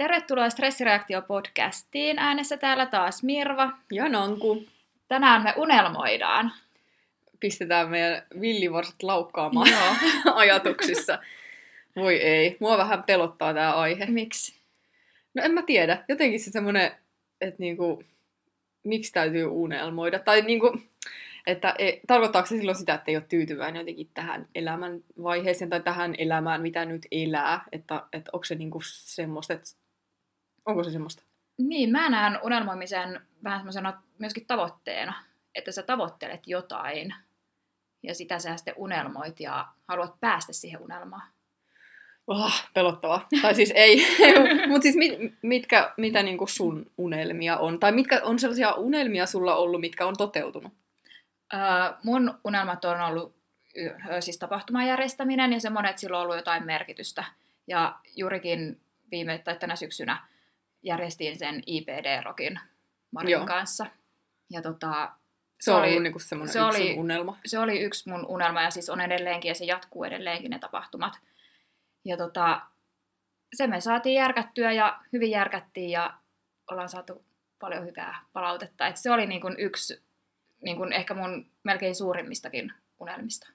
Tervetuloa 0.00 0.48
Stressireaktio-podcastiin. 0.48 2.18
Äänessä 2.18 2.56
täällä 2.56 2.86
taas 2.86 3.22
Mirva. 3.22 3.72
Ja 3.92 4.08
Nanku. 4.08 4.64
Tänään 5.08 5.42
me 5.42 5.54
unelmoidaan. 5.56 6.52
Pistetään 7.40 7.90
meidän 7.90 8.22
villivarsat 8.40 9.02
laukkaamaan 9.02 9.68
ajatuksissa. 10.34 11.18
Voi 11.96 12.16
ei, 12.16 12.56
mua 12.60 12.78
vähän 12.78 13.02
pelottaa 13.02 13.54
tämä 13.54 13.74
aihe. 13.74 14.06
Miksi? 14.06 14.54
No 15.34 15.42
en 15.42 15.52
mä 15.52 15.62
tiedä. 15.62 16.04
Jotenkin 16.08 16.40
se 16.40 16.50
semmonen, 16.50 16.90
että 17.40 17.56
niinku, 17.58 18.04
miksi 18.84 19.12
täytyy 19.12 19.46
unelmoida. 19.46 20.18
Tai 20.18 20.42
niinku, 20.42 20.80
että 21.46 21.74
e, 21.78 21.92
tarkoittaako 22.06 22.46
se 22.46 22.56
silloin 22.56 22.78
sitä, 22.78 22.94
että 22.94 23.10
ei 23.10 23.16
ole 23.16 23.24
tyytyväinen 23.28 23.80
jotenkin 23.80 24.10
tähän 24.14 24.46
elämän 24.54 25.00
vaiheeseen 25.22 25.70
tai 25.70 25.80
tähän 25.80 26.14
elämään, 26.18 26.62
mitä 26.62 26.84
nyt 26.84 27.06
elää. 27.10 27.64
Että, 27.72 28.02
että 28.12 28.30
onko 28.32 28.44
se 28.44 28.54
niinku 28.54 28.80
semmoista, 28.84 29.54
että 29.54 29.79
onko 30.66 30.84
se 30.84 30.90
semmoista? 30.90 31.22
Niin, 31.58 31.90
mä 31.90 32.08
näen 32.08 32.38
unelmoimisen 32.42 33.20
vähän 33.44 33.58
semmoisena 33.58 34.02
myöskin 34.18 34.46
tavoitteena, 34.46 35.14
että 35.54 35.72
sä 35.72 35.82
tavoittelet 35.82 36.46
jotain 36.46 37.14
ja 38.02 38.14
sitä 38.14 38.38
sä 38.38 38.56
sitten 38.56 38.74
unelmoit 38.76 39.40
ja 39.40 39.68
haluat 39.88 40.20
päästä 40.20 40.52
siihen 40.52 40.80
unelmaan. 40.80 41.22
Oh, 42.26 42.62
pelottavaa. 42.74 43.28
tai 43.42 43.54
siis 43.54 43.72
ei. 43.74 44.06
Mutta 44.68 44.82
siis 44.82 44.96
mit, 44.96 45.34
mitkä, 45.42 45.94
mitä 45.96 46.22
niinku 46.22 46.46
sun 46.46 46.90
unelmia 46.98 47.58
on? 47.58 47.80
Tai 47.80 47.92
mitkä 47.92 48.20
on 48.24 48.38
sellaisia 48.38 48.72
unelmia 48.72 49.26
sulla 49.26 49.56
ollut, 49.56 49.80
mitkä 49.80 50.06
on 50.06 50.16
toteutunut? 50.16 50.72
Öö, 51.54 51.60
mun 52.02 52.38
unelmat 52.44 52.84
on 52.84 53.00
ollut 53.00 53.34
siis 54.20 54.38
tapahtuman 54.38 54.86
järjestäminen 54.86 55.52
ja 55.52 55.60
semmoinen, 55.60 55.90
että 55.90 56.00
sillä 56.00 56.16
on 56.16 56.22
ollut 56.22 56.36
jotain 56.36 56.66
merkitystä. 56.66 57.24
Ja 57.66 57.98
juurikin 58.16 58.80
viime 59.10 59.38
tai 59.38 59.56
tänä 59.56 59.76
syksynä 59.76 60.26
järjestin 60.82 61.38
sen 61.38 61.62
IPD-rokin 61.66 62.60
Marin 63.10 63.30
Joo. 63.30 63.46
kanssa. 63.46 63.86
Ja 64.50 64.62
tota, 64.62 65.12
se, 65.60 65.64
se 65.64 65.72
oli, 65.72 66.00
niinku 66.00 66.18
semmoinen 66.18 66.52
se 66.52 66.58
yksi 66.58 66.82
oli, 66.82 66.94
unelma. 66.98 67.38
Se 67.46 67.58
oli 67.58 67.80
yksi 67.80 68.10
mun 68.10 68.26
unelma 68.26 68.62
ja 68.62 68.70
siis 68.70 68.90
on 68.90 69.00
edelleenkin 69.00 69.48
ja 69.48 69.54
se 69.54 69.64
jatkuu 69.64 70.04
edelleenkin 70.04 70.50
ne 70.50 70.58
tapahtumat. 70.58 71.12
Ja 72.04 72.16
tota, 72.16 72.60
se 73.56 73.66
me 73.66 73.80
saatiin 73.80 74.14
järkättyä 74.14 74.72
ja 74.72 75.00
hyvin 75.12 75.30
järkättiin 75.30 75.90
ja 75.90 76.14
ollaan 76.70 76.88
saatu 76.88 77.24
paljon 77.58 77.86
hyvää 77.86 78.24
palautetta. 78.32 78.86
Et 78.86 78.96
se 78.96 79.10
oli 79.10 79.26
niin 79.26 79.40
kuin 79.40 79.54
yksi 79.58 80.02
niin 80.62 80.76
kuin 80.76 80.92
ehkä 80.92 81.14
mun 81.14 81.46
melkein 81.62 81.94
suurimmistakin 81.94 82.72
unelmista. 83.00 83.48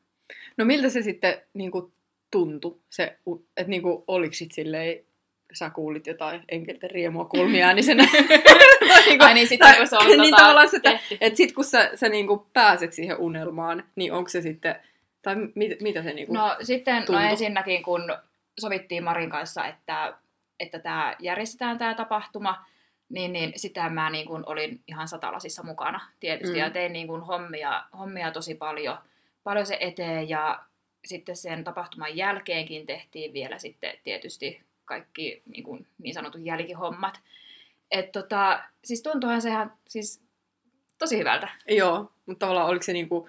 No 0.58 0.66
miltä 0.66 0.90
se 0.90 1.02
sitten 1.02 1.42
niin 1.54 1.72
kuin 1.72 1.94
tuntui? 2.32 2.80
Se, 2.90 3.20
että 3.58 3.70
niin 3.70 3.82
kuin, 3.82 4.04
oliko 4.08 4.34
sit 4.34 4.52
silleen, 4.52 5.06
sä 5.54 5.70
kuulit 5.70 6.08
jotain 6.08 6.44
enkelten 6.50 6.92
riemua 6.92 7.26
kulmiäänisenä. 7.26 8.04
niin 9.06 9.22
Ai 9.22 9.34
niin, 9.34 9.48
sitten 9.48 9.76
kun 9.78 9.88
se 9.88 9.98
on 9.98 10.08
niin 10.08 10.22
tota, 10.22 10.38
tavallaan 10.38 10.70
se, 10.70 10.78
että, 10.78 11.00
että 11.22 11.38
sit 11.38 11.52
kun 11.52 11.66
sä, 11.66 11.92
sä 11.96 12.10
niin 12.10 12.28
kuin 12.28 12.40
pääset 12.54 12.94
siihen 12.94 13.18
unelmaan, 13.18 13.84
niin 13.96 14.14
onko 14.14 14.30
se 14.30 14.42
sitten, 14.42 14.76
tai 15.22 15.36
mit, 15.56 15.82
mitä 15.82 16.04
se 16.04 16.14
niin 16.14 16.28
kuin 16.28 16.38
No 16.38 16.56
sitten, 16.62 17.04
no 17.10 17.20
ensinnäkin 17.20 17.84
kun 17.84 18.18
sovittiin 18.60 19.04
Marin 19.04 19.30
kanssa, 19.30 19.66
että, 19.66 20.14
että 20.60 20.80
tämä 20.80 21.16
järjestetään 21.20 21.78
tämä 21.78 21.94
tapahtuma, 21.94 22.66
niin, 23.10 23.34
niin 23.34 23.54
sitä 23.56 23.90
mä 23.90 24.10
niin 24.10 24.26
kuin 24.26 24.44
olin 24.46 24.82
ihan 24.88 25.08
satalasissa 25.08 25.64
mukana 25.64 26.00
tietysti 26.20 26.56
mm. 26.56 26.60
ja 26.60 26.70
tein 26.70 26.94
niin 26.94 27.08
kuin 27.08 27.22
hommia, 27.22 27.84
hommia 27.98 28.32
tosi 28.32 28.56
paljon, 28.56 28.98
paljon 29.44 29.66
se 29.66 29.78
eteen 29.80 30.30
ja 30.30 30.64
sitten 31.06 31.36
sen 31.36 31.64
tapahtuman 31.64 32.18
jälkeenkin 32.18 32.86
tehtiin 32.86 33.34
vielä 33.34 33.58
sitten 33.58 33.98
tietysti 34.04 34.62
kaikki 34.86 35.42
niin, 35.46 35.64
kuin, 35.64 35.88
niin 35.98 36.14
sanotut 36.14 36.46
jälkihommat. 36.46 37.20
Et 37.92 38.12
tota, 38.12 38.64
siis 38.84 39.02
tuntuuhan 39.02 39.42
sehän 39.42 39.74
siis 39.88 40.22
tosi 40.98 41.18
hyvältä. 41.18 41.50
Joo, 41.68 42.12
mutta 42.26 42.46
tavallaan 42.46 42.70
oliko 42.70 42.84
se 42.84 42.94
niinku, 42.94 43.28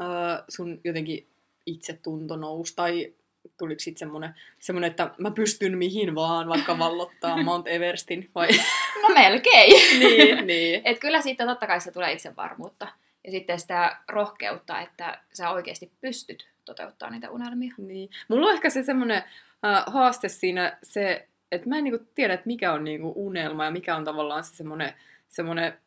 äh, 0.00 0.44
sun 0.48 0.80
jotenkin 0.84 1.28
itsetunto 1.66 2.36
nousi 2.36 2.76
tai 2.76 3.12
tuliko 3.58 3.80
sitten 3.80 3.98
semmoinen, 3.98 4.34
semmoinen, 4.58 4.90
että 4.90 5.10
mä 5.18 5.30
pystyn 5.30 5.78
mihin 5.78 6.14
vaan, 6.14 6.48
vaikka 6.48 6.78
vallottaa 6.78 7.42
Mount 7.42 7.68
Everestin, 7.68 8.30
vai? 8.34 8.48
No 9.02 9.14
melkein. 9.14 9.72
niin, 10.00 10.46
niin. 10.46 10.82
Et 10.84 10.98
kyllä 10.98 11.20
siitä 11.20 11.46
totta 11.46 11.66
kai 11.66 11.80
se 11.80 11.92
tulee 11.92 12.12
itsevarmuutta. 12.12 12.88
Ja 13.24 13.30
sitten 13.30 13.60
sitä 13.60 13.96
rohkeutta, 14.08 14.80
että 14.80 15.20
sä 15.32 15.50
oikeasti 15.50 15.92
pystyt 16.00 16.48
toteuttaa 16.64 17.10
niitä 17.10 17.30
unelmia. 17.30 17.74
Niin. 17.78 18.10
Mulla 18.28 18.46
on 18.46 18.54
ehkä 18.54 18.70
se 18.70 18.82
semmoinen 18.82 19.22
äh, 19.64 19.84
haaste 19.86 20.28
siinä 20.28 20.78
se, 20.82 21.28
että 21.52 21.68
mä 21.68 21.78
en 21.78 21.84
niinku 21.84 22.06
tiedä, 22.14 22.34
että 22.34 22.46
mikä 22.46 22.72
on 22.72 22.84
niinku 22.84 23.12
unelma 23.16 23.64
ja 23.64 23.70
mikä 23.70 23.96
on 23.96 24.04
tavallaan 24.04 24.44
se 24.44 24.56
semmoinen, 24.56 24.92
semmoinen 25.28 25.78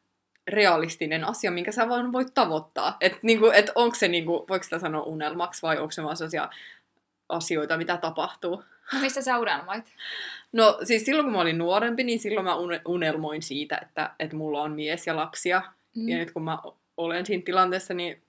realistinen 0.47 1.23
asia, 1.23 1.51
minkä 1.51 1.71
sä 1.71 1.89
vaan 1.89 2.11
voit 2.11 2.33
tavoittaa. 2.33 2.97
Että 3.01 3.19
niinku, 3.21 3.45
et 3.53 3.71
onko 3.75 3.95
se, 3.95 4.07
niinku, 4.07 4.45
voiko 4.49 4.63
sitä 4.63 4.79
sanoa 4.79 5.03
unelmaksi 5.03 5.61
vai 5.61 5.77
onko 5.77 5.91
se 5.91 6.03
vaan 6.03 6.17
sellaisia 6.17 6.49
asioita, 7.29 7.77
mitä 7.77 7.97
tapahtuu. 7.97 8.63
No 8.93 8.99
missä 8.99 9.21
sä 9.21 9.39
unelmoit? 9.39 9.85
No 10.51 10.79
siis 10.83 11.05
silloin 11.05 11.25
kun 11.25 11.33
mä 11.33 11.41
olin 11.41 11.57
nuorempi, 11.57 12.03
niin 12.03 12.19
silloin 12.19 12.45
mä 12.45 12.55
unelmoin 12.87 13.41
siitä, 13.41 13.79
että, 13.81 14.11
että 14.19 14.35
mulla 14.35 14.61
on 14.61 14.71
mies 14.71 15.07
ja 15.07 15.15
lapsia. 15.15 15.61
Mm. 15.95 16.09
Ja 16.09 16.17
nyt 16.17 16.31
kun 16.31 16.43
mä 16.43 16.57
olen 16.97 17.25
siinä 17.25 17.43
tilanteessa, 17.45 17.93
niin 17.93 18.21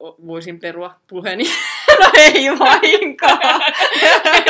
voisin 0.00 0.60
perua 0.60 1.00
puheeni. 1.06 1.44
no 2.00 2.10
ei 2.14 2.58
vainkaan. 2.58 3.60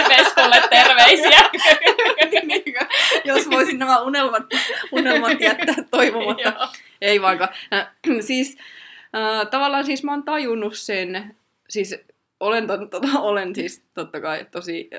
Veskulle 0.17 0.63
terveisiä. 0.71 1.51
Jos 3.25 3.51
voisin 3.51 3.79
nämä 3.79 4.01
unelmat, 4.01 4.43
unelmat 4.93 5.41
jättää 5.41 5.75
toivomatta. 5.91 6.69
ei 7.01 7.23
vainkaan. 7.23 7.51
Äh, 7.75 7.89
siis 8.21 8.59
äh, 9.17 9.49
tavallaan 9.51 9.85
siis 9.85 10.05
mä 10.05 10.13
oon 10.13 10.23
tajunnut 10.23 10.77
sen, 10.77 11.37
siis 11.69 11.97
olen, 12.41 12.67
to, 12.67 12.77
to, 12.77 13.01
olen 13.19 13.55
siis 13.55 13.85
totta 13.95 14.21
kai 14.21 14.47
tosi 14.51 14.91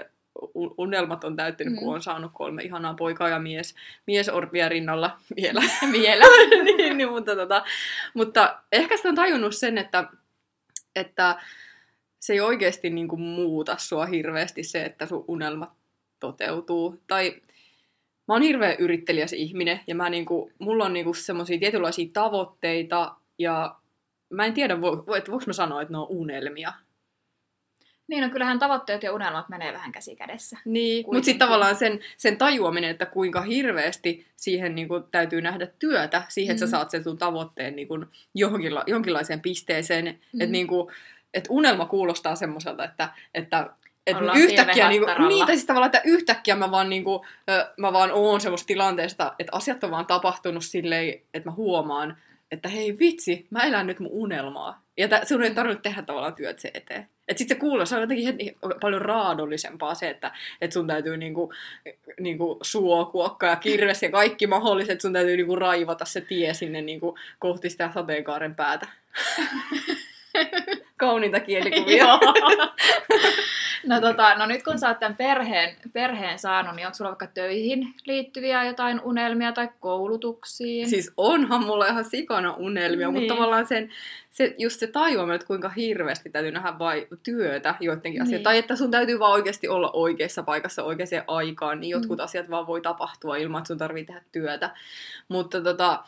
unelmat 0.78 1.24
on 1.24 1.36
täyttynyt, 1.36 1.74
mm. 1.74 1.80
kun 1.80 1.94
on 1.94 2.02
saanut 2.02 2.32
kolme 2.34 2.64
ihanaa 2.64 2.94
poikaa 2.94 3.30
ja 3.30 3.40
mies, 3.40 3.76
mies 4.06 4.30
orpia 4.30 4.70
rinnalla 4.70 5.18
vielä. 5.36 5.62
vielä. 5.92 6.26
niin, 6.64 6.98
niin, 6.98 7.10
mutta, 7.10 7.36
tota, 7.36 7.64
mutta 8.14 8.60
ehkä 8.72 8.98
sitä 8.98 9.10
on 9.10 9.16
tajunnut 9.16 9.56
sen, 9.56 9.78
että, 9.78 10.04
että 10.96 11.36
se 12.28 12.34
ei 12.34 12.40
oikeasti 12.40 12.90
niin 12.90 13.08
kuin, 13.08 13.22
muuta 13.22 13.78
sua 13.78 14.06
hirveästi 14.06 14.64
se, 14.64 14.86
että 14.86 15.06
sun 15.06 15.26
unelmat 15.28 15.72
toteutuu. 16.20 17.02
Tai 17.08 17.42
mä 18.28 18.34
oon 18.34 18.42
hirveän 18.42 18.76
yrittelijäs 18.80 19.34
ihminen 19.34 19.80
ja 19.88 19.96
mä, 19.96 20.10
niin 20.10 20.26
kuin, 20.26 20.54
mulla 20.60 20.86
on 20.86 20.94
niin 20.94 21.04
kuin, 21.04 21.16
semmoisia 21.16 21.60
tietynlaisia 21.60 22.10
tavoitteita 22.14 23.16
ja 23.38 23.76
mä 24.30 24.46
en 24.46 24.54
tiedä, 24.54 24.82
vo, 24.82 25.16
että 25.18 25.32
voiko 25.32 25.44
mä 25.48 25.54
sanoa, 25.54 25.82
että 25.82 25.92
ne 25.92 25.98
on 25.98 26.08
unelmia. 26.10 26.74
Niin, 28.08 28.24
no 28.24 28.30
kyllähän 28.30 28.60
tavoitteet 28.60 29.04
ja 29.04 29.14
unelmat 29.14 29.50
menee 29.50 29.74
vähän 29.74 29.92
käsi 29.92 30.16
kädessä. 30.16 30.58
Niin, 30.66 31.06
mutta 31.06 31.26
sitten 31.26 31.48
tavallaan 31.48 31.76
sen, 31.76 32.00
sen 32.18 32.38
tajuaminen, 32.38 32.90
että 32.90 33.06
kuinka 33.06 33.42
hirveästi 33.42 34.28
siihen 34.36 34.76
niin 34.76 34.88
kuin, 34.88 35.04
täytyy 35.12 35.42
nähdä 35.42 35.68
työtä, 35.80 36.24
siihen, 36.30 36.54
että 36.54 36.66
mm. 36.66 36.70
sä 36.70 36.72
saat 36.72 36.90
sen 36.90 37.04
sun 37.04 37.18
tavoitteen 37.18 37.76
niin 37.76 37.88
kuin, 37.88 38.06
johonkinla, 38.36 38.84
jonkinlaiseen 38.88 39.42
pisteeseen. 39.42 40.06
Mm. 40.06 40.42
Että 40.42 40.52
niin 40.52 40.68
kuin, 40.68 40.94
et 41.38 41.48
unelma 41.50 41.86
kuulostaa 41.86 42.36
semmoiselta, 42.36 42.84
että, 42.84 43.10
että 43.34 43.70
et 44.08 44.18
yhtäkkiä, 44.36 44.90
niinku, 44.90 45.08
niin, 45.28 45.46
siis 45.46 45.66
tavallaan, 45.66 45.96
että 45.96 46.10
yhtäkkiä 46.10 46.56
mä 46.56 46.72
vaan, 46.72 46.90
niinku, 46.90 47.26
mä 47.78 47.94
vaan 47.94 48.12
oon 48.12 48.42
semmoista 48.42 48.68
tilanteesta, 48.68 49.34
että 49.40 49.56
asiat 49.56 49.84
on 49.84 49.92
vaan 49.92 50.06
tapahtunut 50.06 50.66
silleen, 50.66 51.22
että 51.34 51.50
mä 51.50 51.56
huomaan, 51.56 52.18
että 52.52 52.70
hei 52.70 53.00
vitsi, 53.00 53.48
mä 53.50 53.60
elän 53.60 53.88
nyt 53.88 54.00
mun 54.00 54.12
unelmaa. 54.12 54.82
Ja 54.98 55.08
tä, 55.08 55.22
sun 55.26 55.44
ei 55.44 55.54
tarvitse 55.54 55.82
tehdä 55.82 56.02
tavallaan 56.02 56.36
työt 56.36 56.60
se 56.60 56.72
eteen. 56.74 57.10
Että 57.28 57.38
sitten 57.38 57.58
se 57.58 57.62
kuulostaa 57.62 58.00
jotenkin 58.00 58.56
paljon 58.82 59.02
raadollisempaa 59.02 59.96
se, 59.96 60.10
että 60.10 60.32
et 60.62 60.72
sun 60.72 60.88
täytyy 60.88 61.18
niinku, 61.18 61.54
niinku 62.20 62.58
suokuokka 62.62 63.48
ja 63.48 63.56
kirves 63.56 64.04
ja 64.04 64.12
kaikki 64.12 64.48
mahdolliset, 64.48 65.02
sun 65.02 65.14
täytyy 65.14 65.38
niinku 65.38 65.56
raivata 65.56 66.06
se 66.06 66.22
tie 66.22 66.54
sinne 66.54 66.82
niinku 66.82 67.18
kohti 67.40 67.70
sitä 67.70 67.92
sateenkaaren 67.94 68.56
päätä. 68.56 68.88
Kauniita 70.98 71.40
kielikuvia. 71.40 72.06
no, 73.88 74.02
tota, 74.02 74.36
no 74.36 74.46
nyt 74.46 74.64
kun 74.64 74.80
sä 74.80 74.88
oot 74.88 75.00
tämän 75.00 75.18
perheen, 75.18 75.76
perheen 75.94 76.40
saanut, 76.40 76.76
niin 76.76 76.86
onko 76.88 76.96
sulla 76.96 77.10
vaikka 77.10 77.28
töihin 77.28 77.94
liittyviä 78.06 78.64
jotain 78.64 79.02
unelmia 79.04 79.52
tai 79.52 79.70
koulutuksiin? 79.80 80.90
Siis 80.90 81.14
onhan 81.18 81.64
mulla 81.64 81.88
ihan 81.88 82.06
sikana 82.06 82.54
unelmia, 82.54 83.08
niin. 83.08 83.20
mutta 83.20 83.36
tavallaan 83.36 83.68
sen, 83.68 83.90
se, 84.32 84.56
just 84.58 84.80
se 84.80 84.88
tajuaminen, 84.88 85.36
että 85.36 85.48
kuinka 85.48 85.70
hirveästi 85.70 86.30
täytyy 86.30 86.52
nähdä 86.52 86.80
vai 86.80 87.08
työtä 87.24 87.76
joidenkin 87.80 88.12
niin. 88.12 88.22
asioita. 88.22 88.44
Tai 88.44 88.58
että 88.58 88.76
sun 88.76 88.92
täytyy 88.92 89.20
vaan 89.20 89.34
oikeasti 89.34 89.68
olla 89.68 89.92
oikeassa 89.92 90.44
paikassa 90.44 90.84
oikeaan 90.84 91.24
aikaan, 91.28 91.80
niin 91.80 91.90
jotkut 91.90 92.18
mm. 92.18 92.24
asiat 92.24 92.50
vaan 92.50 92.68
voi 92.68 92.82
tapahtua 92.82 93.38
ilman, 93.38 93.60
että 93.60 93.68
sun 93.68 93.78
tarvii 93.78 94.06
tehdä 94.06 94.22
työtä. 94.32 94.70
Mutta 95.28 95.62
tota, 95.62 96.04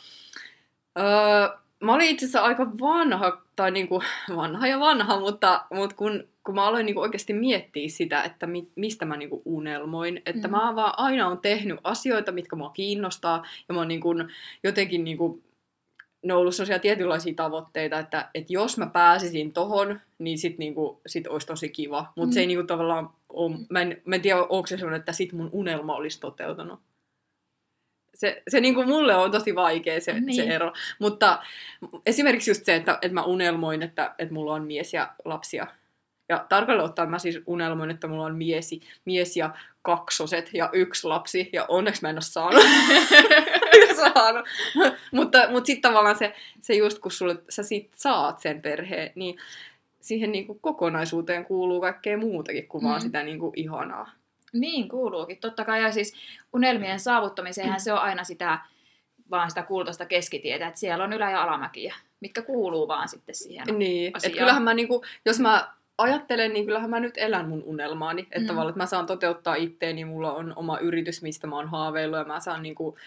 öö, 1.00 1.60
mä 1.80 1.94
olin 1.94 2.10
itse 2.10 2.26
asiassa 2.26 2.42
aika 2.42 2.72
vanha, 2.80 3.42
tai 3.56 3.72
niinku 3.72 4.04
vanha 4.36 4.68
ja 4.68 4.80
vanha, 4.80 5.20
mutta, 5.20 5.66
mutta 5.74 5.96
kun, 5.96 6.24
kun 6.44 6.56
mä 6.56 6.66
aloin 6.66 6.86
niinku 6.86 7.02
oikeasti 7.02 7.34
miettiä 7.34 7.90
sitä, 7.90 8.24
että 8.24 8.48
mi, 8.48 8.68
mistä 8.76 9.06
mä 9.06 9.18
niinku 9.18 9.42
unelmoin, 9.46 10.22
että 10.26 10.48
mm. 10.48 10.52
mä 10.52 10.76
vaan 10.76 10.94
aina 10.98 11.28
on 11.28 11.40
tehnyt 11.40 11.80
asioita, 11.84 12.32
mitkä 12.32 12.56
mua 12.56 12.70
kiinnostaa, 12.70 13.46
ja 13.68 13.74
mä 13.74 13.80
oon 13.80 13.88
niinku 13.88 14.10
jotenkin 14.64 15.04
niinku 15.04 15.44
ne 16.24 16.34
on 16.34 16.40
ollut 16.40 16.56
sellaisia 16.56 16.80
tietynlaisia 16.80 17.34
tavoitteita, 17.36 18.00
että, 18.00 18.30
että 18.34 18.54
jos 18.54 18.78
mä 18.78 18.86
pääsisin 18.86 19.54
tohon, 19.54 20.00
niin 20.20 20.38
sit, 20.38 20.58
niinku, 20.58 21.02
sit 21.08 21.28
olisi 21.28 21.48
tosi 21.48 21.70
kiva. 21.70 22.14
Mutta 22.16 22.28
mm. 22.28 22.34
se 22.34 22.40
ei 22.40 22.48
niinku 22.48 22.68
tavallaan 22.68 23.10
ole, 23.30 23.58
mä 23.70 23.82
en, 23.82 24.02
mä 24.06 24.16
en 24.16 24.22
tiedä, 24.22 24.44
onko 24.44 24.68
se 24.68 24.78
sellainen, 24.78 25.00
että 25.00 25.14
sit 25.14 25.34
mun 25.34 25.50
unelma 25.52 25.96
olisi 25.96 26.20
toteutunut. 26.20 26.80
Se, 28.16 28.44
se 28.48 28.60
niinku 28.60 28.84
mulle 28.84 29.16
on 29.16 29.32
tosi 29.32 29.56
vaikea 29.56 30.02
se, 30.02 30.20
niin. 30.20 30.36
se 30.36 30.44
ero. 30.44 30.74
Mutta 31.00 31.44
esimerkiksi 32.06 32.52
just 32.52 32.66
se, 32.66 32.76
että, 32.76 32.98
että 33.02 33.14
mä 33.14 33.24
unelmoin, 33.24 33.82
että, 33.82 34.16
että 34.18 34.34
mulla 34.34 34.54
on 34.54 34.64
mies 34.64 34.94
ja 34.94 35.14
lapsia. 35.26 35.68
Ja 36.30 36.46
tarkalleen 36.50 36.86
ottaen 36.86 37.10
mä 37.10 37.20
siis 37.20 37.42
unelmoin, 37.46 37.92
että 37.92 38.08
mulla 38.08 38.26
on 38.26 38.38
miesi, 38.38 38.82
mies 39.06 39.38
ja 39.38 39.50
kaksoset 39.82 40.50
ja 40.54 40.70
yksi 40.74 41.08
lapsi. 41.08 41.50
Ja 41.54 41.66
onneksi 41.68 42.02
mä 42.02 42.10
en 42.10 42.16
ole 42.16 42.22
saanut. 42.22 42.64
saanut. 44.14 44.46
mutta 45.12 45.52
mutta 45.52 45.68
sitten 45.68 45.92
tavallaan 45.92 46.18
se, 46.18 46.34
se 46.62 46.74
just 46.74 47.00
kun 47.00 47.12
sulle, 47.12 47.36
sä 47.50 47.64
sit 47.64 47.92
saat 47.96 48.40
sen 48.40 48.62
perheen, 48.62 49.12
niin 49.16 49.38
siihen 50.02 50.32
niinku 50.32 50.54
kokonaisuuteen 50.62 51.46
kuuluu 51.46 51.82
kaikkea 51.82 52.18
muutakin 52.18 52.68
kuin 52.68 52.84
mm. 52.84 52.90
vaan 52.90 53.02
sitä 53.02 53.24
niinku 53.24 53.54
ihanaa. 53.56 54.12
Niin 54.54 54.90
kuuluukin, 54.90 55.38
totta 55.38 55.66
kai. 55.66 55.84
Ja 55.84 55.92
siis 55.92 56.14
unelmien 56.54 57.00
saavuttamiseenhan 57.00 57.80
se 57.80 57.94
on 57.94 58.00
aina 58.00 58.24
sitä, 58.24 58.60
vaan 59.32 59.50
sitä 59.52 59.64
kultaista 59.64 60.06
keskitietä, 60.06 60.68
että 60.68 60.80
siellä 60.80 61.04
on 61.04 61.14
ylä- 61.14 61.32
ja 61.32 61.44
alamäkiä, 61.44 61.96
mitkä 62.20 62.42
kuuluu 62.42 62.88
vaan 62.88 63.10
sitten 63.10 63.36
siihen 63.36 63.80
Niin, 63.80 64.08
että 64.08 64.30
kyllähän 64.30 64.64
mä 64.64 64.74
niinku, 64.74 65.06
jos 65.26 65.40
mä 65.40 65.74
ajattelen, 65.98 66.54
niin 66.54 66.66
kyllähän 66.66 66.90
mä 66.90 67.00
nyt 67.00 67.18
elän 67.18 67.50
mun 67.50 67.64
unelmaani. 67.64 68.22
Että 68.22 68.40
mm. 68.40 68.48
tavallaan, 68.48 68.70
että 68.70 68.84
mä 68.84 68.86
saan 68.86 69.06
toteuttaa 69.06 69.56
itteeni, 69.56 70.06
mulla 70.06 70.34
on 70.34 70.54
oma 70.56 70.78
yritys, 70.78 71.22
mistä 71.22 71.48
mä 71.48 71.56
oon 71.56 71.70
haaveillut 71.70 72.20
ja 72.20 72.26
mä 72.26 72.40
saan 72.40 72.64
niinku 72.64 72.98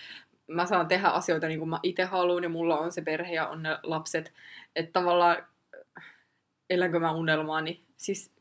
mä 0.46 0.66
saan 0.66 0.88
tehdä 0.88 1.08
asioita 1.08 1.48
niin 1.48 1.58
kuin 1.58 1.68
mä 1.68 1.80
itse 1.82 2.04
haluan 2.04 2.42
ja 2.42 2.48
mulla 2.48 2.78
on 2.78 2.92
se 2.92 3.02
perhe 3.02 3.34
ja 3.34 3.48
on 3.48 3.62
ne 3.62 3.78
lapset. 3.82 4.32
Että 4.76 4.92
tavallaan 4.92 5.36
elänkö 6.70 7.00
mä 7.00 7.12
unelmaani? 7.12 7.80
Siis 7.96 8.31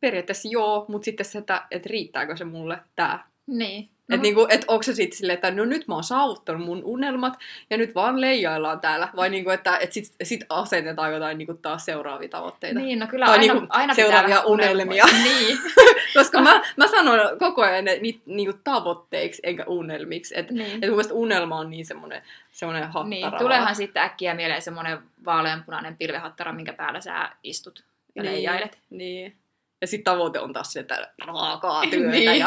periaatteessa 0.00 0.48
joo, 0.48 0.84
mutta 0.88 1.04
sitten 1.04 1.26
se, 1.26 1.38
että, 1.38 1.62
että 1.70 1.88
riittääkö 1.90 2.36
se 2.36 2.44
mulle 2.44 2.78
tää. 2.96 3.26
Niin. 3.46 3.88
No. 4.08 4.14
Että 4.14 4.22
niinku, 4.22 4.46
et 4.50 4.64
onko 4.68 4.82
se 4.82 4.94
sitten 4.94 5.18
silleen, 5.18 5.34
että 5.34 5.50
no 5.50 5.64
nyt 5.64 5.88
mä 5.88 5.94
oon 5.94 6.04
saavuttanut 6.04 6.66
mun 6.66 6.84
unelmat 6.84 7.38
ja 7.70 7.76
nyt 7.76 7.94
vaan 7.94 8.20
leijaillaan 8.20 8.80
täällä. 8.80 9.08
Vai 9.16 9.30
niinku, 9.30 9.50
että 9.50 9.78
et 9.78 9.92
sit, 9.92 10.14
sit 10.22 10.44
asetetaan 10.48 11.12
jotain 11.12 11.38
niinku 11.38 11.54
taas 11.54 11.84
seuraavia 11.84 12.28
tavoitteita. 12.28 12.80
Niin, 12.80 12.98
no 12.98 13.06
kyllä 13.06 13.26
tai 13.26 13.38
aina, 13.38 13.54
niinku 13.54 13.66
aina 13.70 13.94
seuraavia 13.94 14.42
unelmia. 14.42 15.04
Niin. 15.24 15.58
Koska 16.14 16.40
mä, 16.40 16.62
mä 16.76 16.88
sanon 16.88 17.38
koko 17.38 17.62
ajan 17.62 17.84
ne 17.84 17.98
ni, 18.00 18.20
niinku 18.26 18.58
tavoitteiksi 18.64 19.42
eikä 19.44 19.64
unelmiksi. 19.66 20.38
Että 20.38 20.54
niin. 20.54 20.66
et 20.66 20.80
mun 20.80 20.90
mielestä 20.90 21.14
unelma 21.14 21.58
on 21.58 21.70
niin 21.70 21.86
semmoinen 21.86 22.22
semmoinen 22.52 22.84
hattara. 22.84 23.08
Niin, 23.08 23.32
tuleehan 23.38 23.74
sitten 23.74 24.02
äkkiä 24.02 24.34
mieleen 24.34 24.62
semmoinen 24.62 24.98
vaaleanpunainen 25.24 25.96
pilvehattara, 25.96 26.52
minkä 26.52 26.72
päällä 26.72 27.00
sä 27.00 27.30
istut 27.42 27.84
ja 28.14 28.22
niin, 28.22 28.32
leijailet. 28.32 28.78
Niin. 28.90 29.36
Ja 29.80 29.86
sitten 29.86 30.12
tavoite 30.12 30.40
on 30.40 30.52
taas 30.52 30.72
se, 30.72 30.80
että 30.80 31.12
raakaa 31.26 31.82
työtä 31.90 32.10
Niin. 32.10 32.38
ja, 32.38 32.46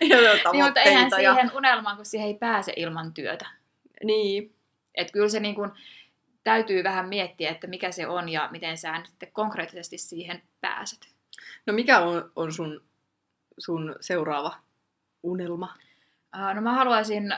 ja 0.00 0.16
Niin, 0.52 0.64
mutta 0.64 0.80
eihän 0.80 1.10
tavoitteita. 1.10 1.20
Ja, 1.20 1.34
siihen 1.34 1.56
unelmaan, 1.56 1.96
kun 1.96 2.06
siihen 2.06 2.28
ei 2.28 2.34
pääse 2.34 2.72
ilman 2.76 3.14
työtä. 3.14 3.46
niin, 4.04 4.54
Että 4.94 5.12
kyllä 5.12 5.28
se 5.28 5.40
niin 5.40 5.54
kuin, 5.54 5.70
täytyy 6.44 6.84
vähän 6.84 7.08
miettiä, 7.08 7.50
että 7.50 7.66
mikä 7.66 7.92
se 7.92 8.06
on 8.06 8.28
ja 8.28 8.48
miten 8.52 8.78
sä 8.78 8.98
nyt 8.98 9.32
konkreettisesti 9.32 9.98
siihen 9.98 10.42
pääset. 10.60 11.08
No 11.66 11.72
mikä 11.72 11.98
on, 11.98 12.32
on 12.36 12.52
sun, 12.52 12.82
sun 13.58 13.96
seuraava 14.00 14.56
unelma? 15.22 15.74
Uh, 16.36 16.54
no 16.54 16.60
mä 16.60 16.74
haluaisin 16.74 17.34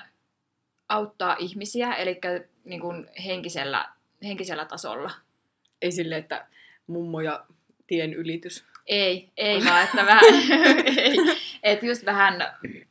auttaa 0.89 1.37
ihmisiä, 1.39 1.95
eli 1.95 2.21
niin 2.65 2.81
kuin 2.81 3.09
henkisellä, 3.25 3.89
henkisellä 4.23 4.65
tasolla. 4.65 5.11
Ei 5.83 5.93
sille, 5.93 6.17
että 6.17 6.47
mummo 6.87 7.21
ja 7.21 7.47
tien 7.91 8.15
ylitys. 8.15 8.65
Ei, 8.87 9.33
ei 9.37 9.65
vaan, 9.65 9.85
että 9.85 10.07
vähän, 10.07 10.25
ei, 10.97 11.17
että 11.63 11.87
just 11.87 12.07
vähän 12.07 12.35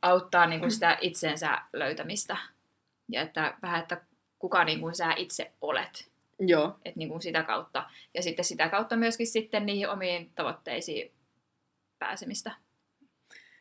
auttaa 0.02 0.46
niin 0.46 0.60
kuin 0.60 0.72
sitä 0.72 0.98
itsensä 1.02 1.62
löytämistä. 1.74 2.38
Ja 3.12 3.22
että 3.22 3.58
vähän, 3.62 3.82
että 3.82 4.02
kuka 4.40 4.64
niin 4.64 4.80
kuin 4.80 4.96
sä 4.96 5.14
itse 5.18 5.52
olet. 5.62 6.12
Joo. 6.40 6.80
Että 6.86 7.00
niin 7.00 7.10
kuin 7.10 7.22
sitä 7.22 7.44
kautta. 7.44 7.90
Ja 8.14 8.24
sitten 8.24 8.46
sitä 8.46 8.70
kautta 8.70 8.98
myöskin 8.98 9.28
sitten 9.28 9.66
niihin 9.66 9.90
omiin 9.90 10.32
tavoitteisiin 10.36 11.12
pääsemistä. 12.00 12.52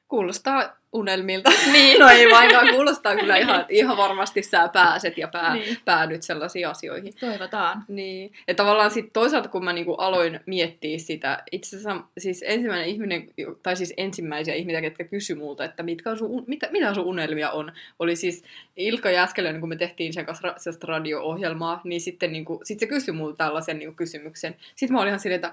Kuulostaa 0.08 0.76
unelmilta. 0.92 1.50
Niin. 1.72 2.00
No 2.00 2.08
ei 2.08 2.30
vainkaan, 2.30 2.68
kuulostaa 2.68 3.16
kyllä 3.16 3.36
ihan, 3.44 3.64
ihan 3.68 3.96
varmasti 3.96 4.42
sä 4.42 4.68
pääset 4.72 5.18
ja 5.18 5.28
pää, 5.28 5.54
Niin. 5.54 5.76
päädyt 5.84 6.22
sellaisiin 6.22 6.68
asioihin. 6.68 7.12
Toivotaan. 7.20 7.84
Niin. 7.88 8.32
Ja 8.48 8.54
tavallaan 8.54 8.90
sitten 8.90 9.12
toisaalta, 9.12 9.48
kun 9.48 9.64
mä 9.64 9.72
niinku 9.72 9.94
aloin 9.94 10.40
miettiä 10.46 10.98
sitä, 10.98 11.42
itse 11.52 11.76
asiassa 11.76 12.04
siis 12.18 12.44
ensimmäinen 12.46 12.88
ihminen, 12.88 13.26
tai 13.62 13.76
siis 13.76 13.94
ensimmäisiä 13.96 14.54
ihmisiä, 14.54 14.80
ketkä 14.80 15.04
kysyi 15.04 15.36
multa, 15.36 15.64
että 15.64 15.82
mitkä 15.82 16.10
on 16.10 16.18
sun, 16.18 16.30
un- 16.30 16.44
mitä, 16.46 16.68
mitä 16.70 16.94
sun 16.94 17.04
unelmia 17.04 17.50
on, 17.50 17.72
oli 17.98 18.16
siis 18.16 18.44
Ilkka 18.76 19.10
Jäskeläinen, 19.10 19.60
kun 19.60 19.68
me 19.68 19.76
tehtiin 19.76 20.12
sen 20.12 20.26
kanssa 20.26 20.54
sellaista 20.56 20.86
radio-ohjelmaa, 20.86 21.80
niin 21.84 22.00
sitten 22.00 22.32
niinku, 22.32 22.60
sit 22.64 22.78
se 22.78 22.86
kysyi 22.86 23.14
multa 23.14 23.36
tällaisen 23.44 23.78
niinku 23.78 23.94
kysymyksen. 23.94 24.56
Sitten 24.76 24.92
mä 24.92 25.00
olin 25.00 25.08
ihan 25.08 25.20
silleen, 25.20 25.36
että 25.44 25.52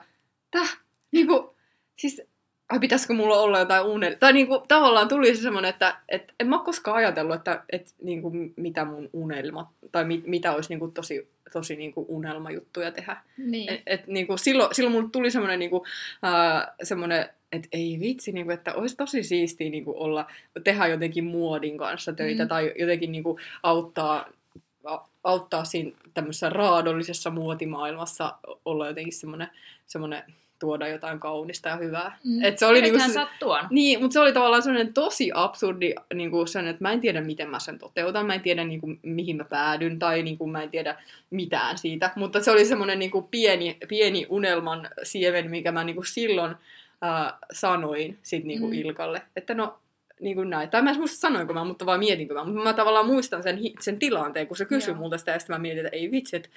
täh, 0.51 0.77
niinku, 1.11 1.55
siis 1.95 2.21
ai 2.69 2.79
pitäisikö 2.79 3.13
mulla 3.13 3.39
olla 3.39 3.59
jotain 3.59 3.85
unelmia? 3.85 4.17
Tai 4.19 4.33
niinku, 4.33 4.63
tavallaan 4.67 5.07
tuli 5.07 5.35
se 5.35 5.41
semmoinen, 5.41 5.69
että 5.69 5.95
et, 6.09 6.33
en 6.39 6.47
mä 6.47 6.59
koskaan 6.65 6.97
ajatellut, 6.97 7.35
että 7.35 7.63
et, 7.69 7.93
niinku, 8.01 8.31
mitä 8.55 8.85
mun 8.85 9.09
unelmat, 9.13 9.67
tai 9.91 10.05
mit, 10.05 10.27
mitä 10.27 10.53
olisi 10.53 10.69
niinku, 10.69 10.87
tosi, 10.87 11.27
tosi 11.53 11.75
niinku, 11.75 12.05
unelmajuttuja 12.09 12.91
tehdä. 12.91 13.17
Niin. 13.37 13.73
Et, 13.73 13.81
et, 13.85 14.07
niinku, 14.07 14.37
silloin, 14.37 14.75
silloin 14.75 14.91
mulle 14.95 15.09
tuli 15.11 15.31
semmoinen, 15.31 15.59
niinku, 15.59 15.85
äh, 16.25 16.67
semmoinen 16.83 17.29
että 17.51 17.67
ei 17.71 17.97
vitsi, 18.01 18.31
niinku, 18.31 18.51
että 18.51 18.73
olisi 18.73 18.97
tosi 18.97 19.23
siistiä 19.23 19.69
niinku, 19.69 19.93
olla, 19.97 20.27
tehdä 20.63 20.87
jotenkin 20.87 21.23
muodin 21.23 21.77
kanssa 21.77 22.13
töitä, 22.13 22.43
Mm. 22.43 22.47
tai 22.47 22.73
jotenkin 22.79 23.11
niinku, 23.11 23.39
auttaa, 23.63 24.29
auttaa 25.23 25.65
siinä 25.65 25.91
tämmöisessä 26.13 26.49
raadollisessa 26.49 27.29
muotimaailmassa 27.29 28.35
olla 28.65 28.87
jotenkin 28.87 29.13
semmoinen, 29.13 29.47
semmoinen 29.85 30.23
tuoda 30.59 30.87
jotain 30.87 31.19
kaunista 31.19 31.69
ja 31.69 31.75
hyvää. 31.75 32.17
Mm. 32.23 32.43
Et 32.43 32.59
se 32.59 32.65
oli 32.65 32.81
niinku, 32.81 32.99
sä 33.13 33.27
tuon. 33.39 33.67
niin, 33.69 34.01
mutta 34.01 34.13
se 34.13 34.19
oli 34.19 34.33
tavallaan 34.33 34.61
sellainen 34.61 34.93
tosi 34.93 35.31
absurdi, 35.33 35.93
niin 36.13 36.31
kuin 36.31 36.47
sellainen, 36.47 36.71
että 36.71 36.83
mä 36.83 36.91
en 36.91 37.01
tiedä, 37.01 37.21
miten 37.21 37.49
mä 37.49 37.59
sen 37.59 37.79
toteutan, 37.79 38.25
mä 38.25 38.33
en 38.33 38.41
tiedä, 38.41 38.63
niin 38.63 38.81
kuin, 38.81 38.99
mihin 39.03 39.37
mä 39.37 39.43
päädyn, 39.43 39.99
tai 39.99 40.23
niin 40.23 40.37
kuin, 40.37 40.51
mä 40.51 40.63
en 40.63 40.69
tiedä 40.69 40.97
mitään 41.29 41.77
siitä. 41.77 42.11
Mutta 42.15 42.39
se 42.39 42.51
oli 42.51 42.65
semmoinen 42.65 42.99
niin 42.99 43.11
kuin, 43.11 43.27
pieni, 43.31 43.77
pieni 43.87 44.25
unelman 44.29 44.89
siemen, 45.03 45.49
mikä 45.51 45.71
mä 45.71 45.83
niin 45.83 45.95
kuin, 45.95 46.05
silloin 46.05 46.55
äh, 47.03 47.33
sanoin 47.53 48.19
sit, 48.23 48.43
niin 48.43 48.59
kuin, 48.59 48.71
Mm. 48.71 48.79
Ilkalle, 48.79 49.21
että 49.35 49.53
no, 49.53 49.77
niin 50.19 50.35
kuin 50.35 50.49
näin. 50.49 50.69
Tai 50.69 50.81
mä 50.81 50.89
en 50.89 50.97
muista 50.97 51.17
sanoinko 51.17 51.53
mä, 51.53 51.63
mutta 51.63 51.85
vaan 51.85 51.99
mietinkö 51.99 52.33
mä. 52.33 52.43
Mutta 52.43 52.63
mä 52.63 52.73
tavallaan 52.73 53.05
muistan 53.05 53.43
sen, 53.43 53.59
sen 53.79 53.99
tilanteen, 53.99 54.47
kun 54.47 54.57
se 54.57 54.65
kysyi 54.65 54.91
Joo. 54.91 54.99
multa 54.99 55.17
sitä, 55.17 55.31
ja 55.31 55.39
sitten 55.39 55.55
mä 55.55 55.59
mietin, 55.59 55.85
että 55.85 55.97
ei 55.97 56.11
vitsi, 56.11 56.35
että 56.35 56.49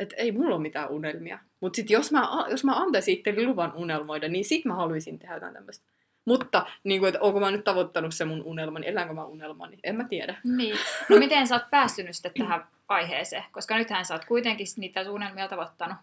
että 0.00 0.16
ei 0.16 0.32
mulla 0.32 0.54
ole 0.54 0.62
mitään 0.62 0.90
unelmia. 0.90 1.38
Mutta 1.60 1.76
sitten 1.76 1.94
jos 1.94 2.12
mä, 2.12 2.28
jos 2.50 2.64
mä 2.64 2.76
antaisin 2.76 3.14
itselleni 3.14 3.46
luvan 3.46 3.72
unelmoida, 3.74 4.28
niin 4.28 4.44
sit 4.44 4.64
mä 4.64 4.74
haluaisin 4.74 5.18
tehdä 5.18 5.34
jotain 5.34 5.54
tämmöistä. 5.54 5.84
Mutta, 6.24 6.66
niin 6.84 7.00
kuin, 7.00 7.08
että 7.08 7.20
onko 7.20 7.40
mä 7.40 7.50
nyt 7.50 7.64
tavoittanut 7.64 8.14
se 8.14 8.24
mun 8.24 8.42
unelmani, 8.42 8.88
elänkö 8.88 9.14
mä 9.14 9.24
unelmani, 9.24 9.78
en 9.84 9.96
mä 9.96 10.04
tiedä. 10.04 10.34
Niin. 10.56 10.76
No 11.08 11.18
miten 11.18 11.46
sä 11.46 11.54
oot 11.54 11.70
päässyt 11.70 12.06
nyt 12.06 12.16
sitten 12.16 12.32
tähän 12.38 12.64
aiheeseen? 12.88 13.44
Koska 13.52 13.78
nythän 13.78 14.04
sä 14.04 14.14
oot 14.14 14.24
kuitenkin 14.24 14.66
niitä 14.76 15.04
suunnelmia 15.04 15.48
tavoittanut. 15.48 15.96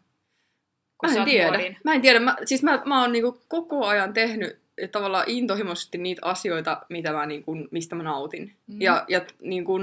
Kun 0.98 1.10
Mä 1.10 1.20
en 1.20 1.26
tiedä. 1.26 1.48
nuorin. 1.48 1.78
Mä 1.84 1.94
en 1.94 2.02
tiedä. 2.02 2.20
Mä, 2.20 2.36
siis 2.46 2.64
mä, 2.64 2.82
mä 2.86 3.02
oon 3.02 3.12
niinku 3.12 3.42
koko 3.48 3.86
ajan 3.86 4.14
tehnyt 4.14 4.60
tavallaan 4.92 5.24
intohimoisesti 5.28 5.98
niitä 5.98 6.22
asioita, 6.26 6.82
mitä 6.90 7.12
mä 7.14 7.26
niinku, 7.26 7.56
mistä 7.72 7.96
mä 7.96 8.04
nautin. 8.04 8.56
Mm. 8.68 8.82
Ja, 8.82 9.06
ja 9.08 9.22
niinku, 9.42 9.80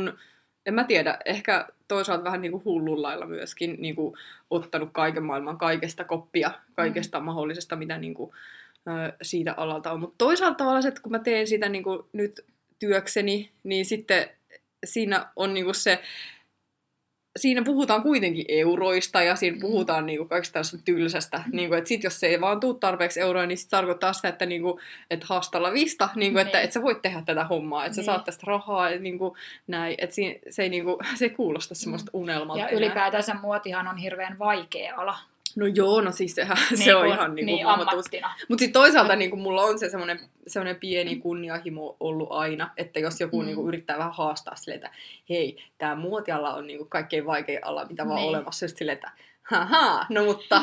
en 0.66 0.74
mä 0.74 0.84
tiedä, 0.84 1.18
ehkä 1.24 1.68
toisaalta 1.88 2.24
vähän 2.24 2.40
niinku 2.40 2.62
hullun 2.64 3.02
lailla 3.02 3.26
myöskin 3.26 3.76
niinku, 3.78 4.16
ottanut 4.50 4.88
kaiken 4.92 5.24
maailman 5.24 5.58
kaikesta 5.58 6.04
koppia, 6.04 6.50
kaikesta 6.74 7.20
mm. 7.20 7.24
mahdollisesta, 7.24 7.76
mitä 7.76 7.98
niinku, 7.98 8.34
ö, 8.88 9.12
siitä 9.22 9.54
alalta 9.56 9.92
on. 9.92 10.00
Mutta 10.00 10.14
toisaalta 10.18 10.56
tavallaan 10.56 10.82
se, 10.82 10.88
että 10.88 11.02
kun 11.02 11.12
mä 11.12 11.18
teen 11.18 11.46
sitä 11.46 11.68
niinku, 11.68 12.08
nyt 12.12 12.44
työkseni, 12.78 13.50
niin 13.62 13.84
sitten 13.84 14.28
siinä 14.84 15.26
on 15.36 15.54
niinku 15.54 15.72
se, 15.72 16.02
siinä 17.38 17.62
puhutaan 17.64 18.02
kuitenkin 18.02 18.44
euroista 18.48 19.22
ja 19.22 19.36
siinä 19.36 19.56
Mm. 19.56 19.60
puhutaan 19.60 20.06
niinku 20.06 20.24
kaikista 20.24 20.52
tällaista 20.52 20.78
tylsästä. 20.84 21.42
Niinku, 21.52 21.74
että 21.74 21.88
sit 21.88 22.04
jos 22.04 22.20
se 22.20 22.26
ei 22.26 22.40
vaan 22.40 22.60
tuu 22.60 22.74
tarpeeksi 22.74 23.20
euroja, 23.20 23.46
niin 23.46 23.58
se 23.58 23.68
tarkoittaa 23.68 24.12
sitä, 24.12 24.28
että, 24.28 24.46
niinku, 24.46 24.80
että 25.10 25.26
hastalla 25.28 25.72
vista, 25.72 26.08
niinku, 26.14 26.38
että 26.38 26.58
Niin. 26.58 26.64
et 26.64 26.72
sä 26.72 26.82
voit 26.82 27.02
tehdä 27.02 27.22
tätä 27.26 27.44
hommaa, 27.44 27.84
että 27.84 27.94
sä 27.96 28.00
Niin. 28.00 28.06
saat 28.06 28.24
tästä 28.24 28.42
rahaa. 28.46 28.88
Et, 28.90 29.00
niinku, 29.02 29.36
näin, 29.66 29.94
et 29.98 30.12
siinä, 30.12 30.34
se, 30.50 30.62
ei, 30.62 30.68
niinku, 30.68 30.98
se 31.18 31.24
ei 31.24 31.30
kuulosta 31.30 31.74
semmoista 31.74 32.10
unelmalta 32.12 32.54
Mm. 32.54 32.60
Ja 32.60 32.68
enää. 32.68 32.78
ylipäätänsä 32.78 33.34
muotihan 33.34 33.88
on 33.88 33.96
hirveän 33.96 34.38
vaikea 34.38 34.96
ala. 34.96 35.16
No 35.56 35.66
joo, 35.66 36.00
no 36.00 36.12
siis 36.12 36.34
sehän, 36.34 36.56
se 36.68 36.74
Niin 36.76 36.96
on 36.96 37.02
kun- 37.04 37.12
ihan 37.14 37.34
niinku 37.34 37.52
niin, 37.54 37.66
mahdotus. 37.66 37.92
ammattina. 37.92 38.34
Mutta 38.48 38.60
sitten 38.62 38.72
toisaalta 38.80 39.16
niin 39.16 39.38
mulla 39.38 39.62
on 39.62 39.78
se 39.78 39.90
semmoinen, 39.90 40.20
semmoinen 40.46 40.76
pieni 40.76 41.16
kunnianhimo 41.16 41.96
ollut 42.00 42.28
aina, 42.30 42.70
että 42.76 43.00
jos 43.00 43.20
joku 43.20 43.42
Mm. 43.42 43.48
mm. 43.48 43.54
niin 43.56 43.68
yrittää 43.68 43.98
vähän 43.98 44.14
haastaa 44.14 44.56
silleen, 44.56 44.76
että 44.84 44.96
hei, 45.30 45.56
tämä 45.78 45.94
muotiala 45.94 46.54
on 46.54 46.66
niin 46.66 46.88
kaikkein 46.88 47.26
vaikein 47.26 47.64
ala, 47.66 47.84
mitä 47.84 48.06
vaan 48.06 48.16
Niin. 48.16 48.28
olemassa. 48.28 48.68
Sitten 48.68 48.78
silleen, 48.78 48.96
että 48.96 49.10
haha, 49.42 50.06
no 50.10 50.24
mutta... 50.24 50.62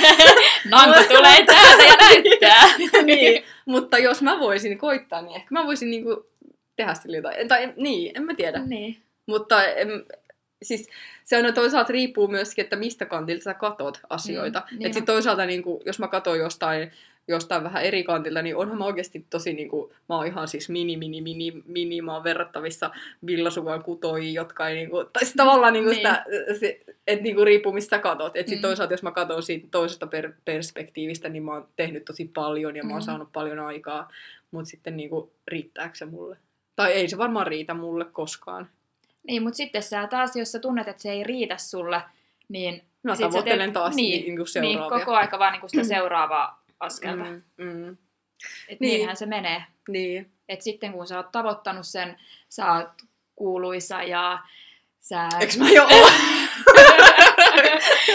Nanko 0.70 1.00
tulee 1.08 1.44
täältä 1.46 1.82
ja 1.82 1.94
näyttää. 2.00 2.64
niin, 3.04 3.44
mutta 3.66 3.98
jos 3.98 4.22
mä 4.22 4.38
voisin 4.40 4.78
koittaa, 4.78 5.22
niin 5.22 5.36
ehkä 5.36 5.48
mä 5.50 5.66
voisin 5.66 5.90
niin 5.90 6.02
kuin 6.04 6.16
tehdä 6.76 6.94
sille 6.94 7.16
jotain. 7.16 7.48
Tai 7.48 7.72
niin, 7.76 8.16
en 8.16 8.22
mä 8.22 8.34
tiedä. 8.34 8.58
niin. 8.66 8.96
Mutta 9.26 9.64
em, 9.64 9.88
siis 10.62 10.88
se 11.24 11.38
on 11.38 11.54
toisaalta 11.54 11.92
riippuu 11.92 12.28
myöskin, 12.28 12.62
että 12.64 12.76
mistä 12.76 13.06
kantilta 13.06 13.42
sä 13.44 13.54
katot 13.54 14.00
asioita. 14.10 14.58
Mm, 14.70 14.74
Mm, 14.74 14.78
niin 14.78 14.86
Et 14.86 14.94
sit 14.94 15.00
on. 15.02 15.06
toisaalta 15.06 15.46
niin 15.46 15.62
kuin, 15.62 15.82
jos 15.86 15.98
mä 15.98 16.08
katon 16.08 16.38
jostain, 16.38 16.90
jostain 17.28 17.64
vähän 17.64 17.82
eri 17.82 18.04
kantilta, 18.04 18.42
niin 18.42 18.56
onhan 18.56 18.78
mä 18.78 18.84
oikeasti 18.84 19.26
tosi, 19.30 19.52
niin 19.52 19.68
kuin, 19.68 19.92
mä 20.08 20.16
oon 20.16 20.26
ihan 20.26 20.48
siis 20.48 20.68
mini, 20.68 20.96
mini, 20.96 21.20
mini, 21.20 21.62
mini, 21.66 22.02
mä 22.02 22.14
oon 22.14 22.24
verrattavissa 22.24 22.90
villasukan 23.26 23.82
kutojiin, 23.82 24.34
jotka 24.34 24.68
ei 24.68 24.76
niin 24.76 24.90
kuin, 24.90 25.06
tai 25.12 25.24
sit 25.24 25.36
tavallaan 25.36 25.72
niin 25.72 25.84
kuin 25.84 25.96
Niin. 25.96 26.06
sitä, 26.08 26.24
se, 26.60 26.80
että 27.06 27.22
niin 27.22 27.46
riippuu 27.46 27.72
mistä 27.72 27.96
sä 27.96 28.02
katot. 28.02 28.36
Et 28.36 28.48
sit 28.48 28.58
Mm. 28.58 28.62
toisaalta 28.62 28.92
jos 28.94 29.02
mä 29.02 29.10
katon 29.10 29.42
siitä 29.42 29.68
toisesta 29.70 30.06
per, 30.06 30.32
perspektiivistä, 30.44 31.28
niin 31.28 31.42
mä 31.42 31.52
oon 31.52 31.68
tehnyt 31.76 32.04
tosi 32.04 32.30
paljon 32.34 32.76
ja 32.76 32.84
mä 32.84 32.92
oon 32.92 33.02
Mm. 33.02 33.06
saanut 33.06 33.32
paljon 33.32 33.58
aikaa, 33.58 34.10
mutta 34.50 34.70
sitten 34.70 34.96
niin 34.96 35.10
kuin, 35.10 35.30
riittääkö 35.48 35.94
se 35.94 36.04
mulle? 36.04 36.36
Tai 36.76 36.92
ei 36.92 37.08
se 37.08 37.18
varmaan 37.18 37.46
riitä 37.46 37.74
mulle 37.74 38.04
koskaan. 38.04 38.68
Niin, 39.28 39.42
mutta 39.42 39.56
sitten 39.56 39.82
sä 39.82 40.06
taas, 40.06 40.36
jos 40.36 40.52
sä 40.52 40.58
tunnet, 40.58 40.88
että 40.88 41.02
se 41.02 41.10
ei 41.10 41.24
riitä 41.24 41.56
sulle, 41.56 42.00
niin 42.48 42.82
Mä 43.02 43.14
sit 43.14 43.26
tavoittelen 43.26 43.70
teet- 43.70 43.72
taas 43.72 43.94
niin, 43.94 44.10
niin, 44.10 44.24
niin 44.24 44.36
kuin 44.36 44.46
niin 44.60 44.78
seuraavia. 44.78 44.98
koko 45.04 45.16
aika 45.16 45.38
vaan 45.38 45.52
niin 45.52 45.70
sitä 45.70 45.84
seuraavaa 45.84 46.62
askelta. 46.80 47.24
Mm. 47.24 47.42
Mm, 47.56 47.96
Et 48.68 48.80
Niin. 48.80 48.92
niinhän 48.98 49.16
se 49.16 49.26
menee. 49.26 49.62
niin. 49.88 50.30
Et 50.48 50.62
sitten 50.62 50.92
kun 50.92 51.06
sä 51.06 51.16
oot 51.16 51.32
tavoittanut 51.32 51.86
sen, 51.86 52.16
sä 52.48 52.72
oot 52.72 52.88
kuuluisa 53.36 54.02
ja 54.02 54.38
sä... 55.00 55.28
Eiks 55.40 55.58
mä 55.58 55.70
jo 55.70 55.82
oo? 55.84 55.88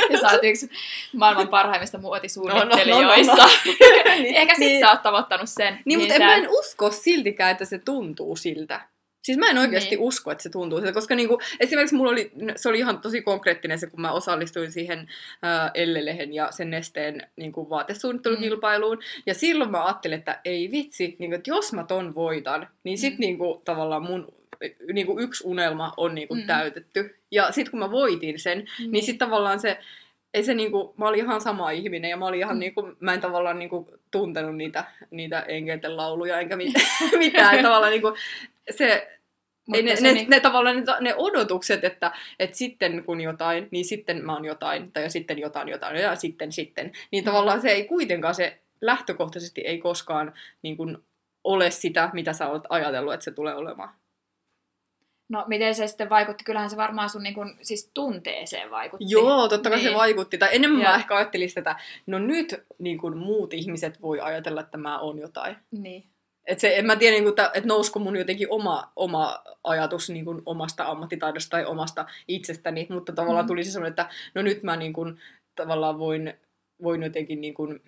ja 0.10 0.20
sä 0.22 0.28
oot 0.32 0.44
yksi 0.44 0.70
maailman 1.16 1.48
parhaimmista 1.48 1.98
muotisuunnittelijoista. 1.98 3.36
No, 3.36 3.42
no, 3.44 3.46
no, 3.46 4.04
no. 4.06 4.16
niin, 4.16 4.36
Ehkä 4.42 4.54
sit 4.56 4.60
niin. 4.68 4.80
sä 4.80 4.92
oot 4.92 5.02
tavoittanut 5.04 5.50
sen. 5.50 5.80
Niin, 5.86 6.00
mutta 6.00 6.14
sä... 6.14 6.24
en 6.24 6.26
mä 6.30 6.36
en 6.36 6.50
usko 6.50 6.92
siltikään, 6.92 7.52
että 7.52 7.66
se 7.66 7.78
tuntuu 7.80 8.36
siltä. 8.36 8.82
Siis 9.24 9.38
mä 9.38 9.50
en 9.50 9.58
oikeasti 9.58 9.90
Niin. 9.90 10.00
usko, 10.00 10.32
että 10.32 10.44
se 10.44 10.50
tuntuu 10.50 10.80
siltä, 10.80 10.94
koska 10.94 11.16
niinku, 11.16 11.40
esimerkiksi 11.60 11.96
mulla 11.96 12.12
oli, 12.12 12.32
se 12.56 12.70
oli 12.70 12.78
ihan 12.78 13.00
tosi 13.02 13.22
konkreettinen 13.22 13.80
se, 13.80 13.88
kun 13.88 14.02
mä 14.02 14.12
osallistuin 14.12 14.72
siihen 14.72 15.08
ää, 15.42 15.72
Ellelehen 15.74 16.34
ja 16.34 16.48
sen 16.52 16.70
nesteen 16.70 17.28
niinku, 17.36 17.70
vaatesuunnittelukilpailuun. 17.70 18.98
Mm. 18.98 19.04
Ja 19.26 19.34
silloin 19.34 19.72
mä 19.72 19.86
ajattelin, 19.86 20.18
että 20.18 20.40
ei 20.46 20.72
vitsi, 20.72 21.16
niinku, 21.20 21.36
että 21.36 21.50
jos 21.50 21.74
mä 21.74 21.84
ton 21.84 22.16
voitan, 22.16 22.68
niin 22.84 22.98
sit 22.98 23.14
Mm. 23.14 23.18
mm. 23.18 23.20
niinku, 23.22 23.62
tavallaan 23.66 24.04
mun 24.04 24.34
niinku, 24.94 25.20
yksi 25.20 25.44
unelma 25.48 25.94
on 25.98 26.16
niinku, 26.16 26.34
Mm. 26.36 26.42
mm. 26.42 26.48
täytetty. 26.48 27.16
Ja 27.32 27.52
sit 27.52 27.70
kun 27.70 27.80
mä 27.80 27.92
voitin 27.92 28.40
sen, 28.40 28.58
niin. 28.80 28.92
niin 28.92 29.04
sitten 29.04 29.28
tavallaan 29.28 29.60
se, 29.60 29.80
ei 30.34 30.44
se 30.44 30.54
niinku, 30.54 30.94
mä 30.98 31.08
olin 31.08 31.20
ihan 31.20 31.42
sama 31.42 31.72
ihminen 31.72 32.10
ja 32.12 32.18
mä 32.18 32.26
olin 32.26 32.40
ihan 32.40 32.56
Mm. 32.56 32.58
mm. 32.58 32.60
niinku, 32.60 32.92
mä 33.00 33.14
en 33.14 33.22
tavallaan 33.22 33.60
niinku 33.60 33.94
tuntenut 34.12 34.56
niitä, 34.56 34.84
niitä 35.12 35.40
enkelten 35.42 35.98
lauluja 35.98 36.40
enkä 36.40 36.56
mitään. 36.56 36.86
mitään. 37.18 37.64
tavallaan 37.64 37.92
niinku, 37.92 38.14
se, 38.72 39.20
Mutta 39.68 39.78
ei 39.78 39.84
ne, 39.84 39.96
se 39.96 40.02
ne, 40.02 40.12
niin- 40.14 40.30
ne, 40.30 40.40
tavallaan 40.40 40.76
ne, 40.76 40.84
ne 41.02 41.16
odotukset, 41.18 41.84
että, 41.84 42.12
että 42.40 42.58
sitten 42.58 43.04
kun 43.04 43.22
jotain, 43.22 43.68
niin 43.72 43.86
sitten 43.86 44.26
mä 44.26 44.34
oon 44.34 44.46
jotain, 44.46 44.92
tai 44.92 45.10
sitten 45.10 45.40
jotain, 45.40 45.68
jotain, 45.68 45.96
ja 45.96 46.16
sitten, 46.16 46.52
sitten. 46.52 46.92
Niin 47.12 47.24
Mm. 47.24 47.26
tavallaan 47.26 47.62
se 47.62 47.70
ei 47.70 47.86
kuitenkaan, 47.86 48.36
se 48.36 48.60
lähtökohtaisesti 48.82 49.62
ei 49.62 49.78
koskaan 49.78 50.34
niin 50.62 50.78
kuin, 50.78 50.98
ole 51.44 51.72
sitä, 51.72 52.10
mitä 52.14 52.34
sä 52.34 52.50
oot 52.50 52.64
ajatellut, 52.70 53.14
että 53.14 53.24
se 53.24 53.32
tulee 53.32 53.56
olemaan. 53.56 53.90
No 55.30 55.44
miten 55.48 55.76
se 55.76 55.88
sitten 55.88 56.10
vaikutti? 56.10 56.44
Kyllähän 56.44 56.70
se 56.70 56.78
varmaan 56.78 57.10
sun 57.10 57.24
niin 57.24 57.34
kun, 57.34 57.58
siis 57.62 57.92
tunteeseen 57.94 58.72
vaikutti. 58.72 59.06
Joo, 59.08 59.48
totta 59.48 59.70
kai 59.70 59.80
Niin. 59.80 59.90
se 59.92 59.96
vaikutti. 59.98 60.38
Tai 60.38 60.50
enemmän 60.52 60.82
Ja- 60.82 60.90
mä 60.90 60.96
ehkä 60.96 61.16
ajattelin 61.16 61.50
sitä, 61.50 61.60
että 61.60 61.76
no 62.08 62.20
nyt 62.20 62.64
niin 62.80 62.98
kuin 62.98 63.18
muut 63.18 63.54
ihmiset 63.54 64.02
voi 64.02 64.20
ajatella, 64.20 64.62
että 64.62 64.78
mä 64.78 65.00
oon 65.00 65.20
jotain. 65.20 65.56
Niin. 65.72 66.04
Et 66.46 66.60
se, 66.60 66.78
en 66.78 66.86
mä 66.86 66.96
tiedä, 66.96 67.14
niin 67.14 67.24
kuin, 67.24 67.30
että, 67.54 67.68
nousko 67.68 68.00
mun 68.00 68.16
jotenkin 68.16 68.48
oma, 68.50 68.92
oma 68.96 69.44
ajatus 69.64 70.10
niin 70.10 70.26
kuin 70.26 70.42
omasta 70.46 70.86
ammattitaidosta 70.86 71.50
tai 71.50 71.66
omasta 71.66 72.06
itsestäni, 72.28 72.88
mutta 72.90 73.14
tavallaan 73.14 73.46
Mm. 73.46 73.48
tuli 73.48 73.64
se 73.64 73.72
semmoinen, 73.72 73.90
että 73.92 74.10
no 74.36 74.42
nyt 74.42 74.64
mä 74.64 74.76
niin 74.76 74.94
kuin, 74.94 75.20
tavallaan 75.56 76.00
voin, 76.00 76.34
voin 76.84 77.04
jotenkin 77.04 77.42
niin 77.42 77.54
kuin, 77.54 77.82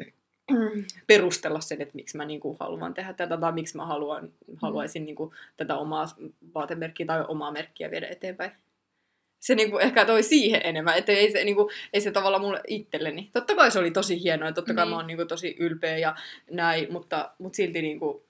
perustella 1.08 1.60
sen, 1.60 1.82
että 1.82 1.96
miksi 1.96 2.18
mä 2.18 2.26
niin 2.26 2.40
kuin 2.40 2.58
haluan 2.60 2.94
tehdä 2.94 3.14
tätä 3.14 3.38
tai 3.38 3.52
miksi 3.52 3.78
mä 3.78 3.86
haluan, 3.86 4.32
haluaisin 4.62 5.06
niin 5.06 5.16
kuin, 5.16 5.32
tätä 5.58 5.76
omaa 5.78 6.06
vaatemerkkiä 6.56 7.06
tai 7.06 7.26
omaa 7.28 7.52
merkkiä 7.52 7.92
viedä 7.92 8.08
eteenpäin. 8.08 8.52
Se 9.40 9.56
niin 9.56 9.72
kuin, 9.72 9.84
ehkä 9.84 10.06
toi 10.06 10.24
siihen 10.24 10.62
enemmän, 10.64 10.98
että 10.98 11.12
ei 11.12 11.32
se, 11.32 11.44
niin 11.44 11.56
kuin, 11.56 11.70
ei 11.94 12.02
se 12.02 12.12
tavallaan 12.12 12.42
mulle 12.42 12.62
itselleni. 12.68 13.30
Totta 13.34 13.56
kai 13.56 13.72
se 13.72 13.80
oli 13.80 13.92
tosi 13.92 14.24
hienoa 14.24 14.50
ja 14.50 14.54
totta 14.54 14.74
kai 14.74 14.86
Niin. 14.86 14.90
mä 14.90 14.96
oon 14.96 15.08
niin 15.08 15.18
kuin, 15.18 15.28
tosi 15.28 15.56
ylpeä 15.60 15.98
ja 15.98 16.16
näin, 16.52 16.94
mutta, 16.94 17.32
mutta 17.40 17.56
silti, 17.56 17.82
niin 17.82 18.00
kuin, 18.00 18.24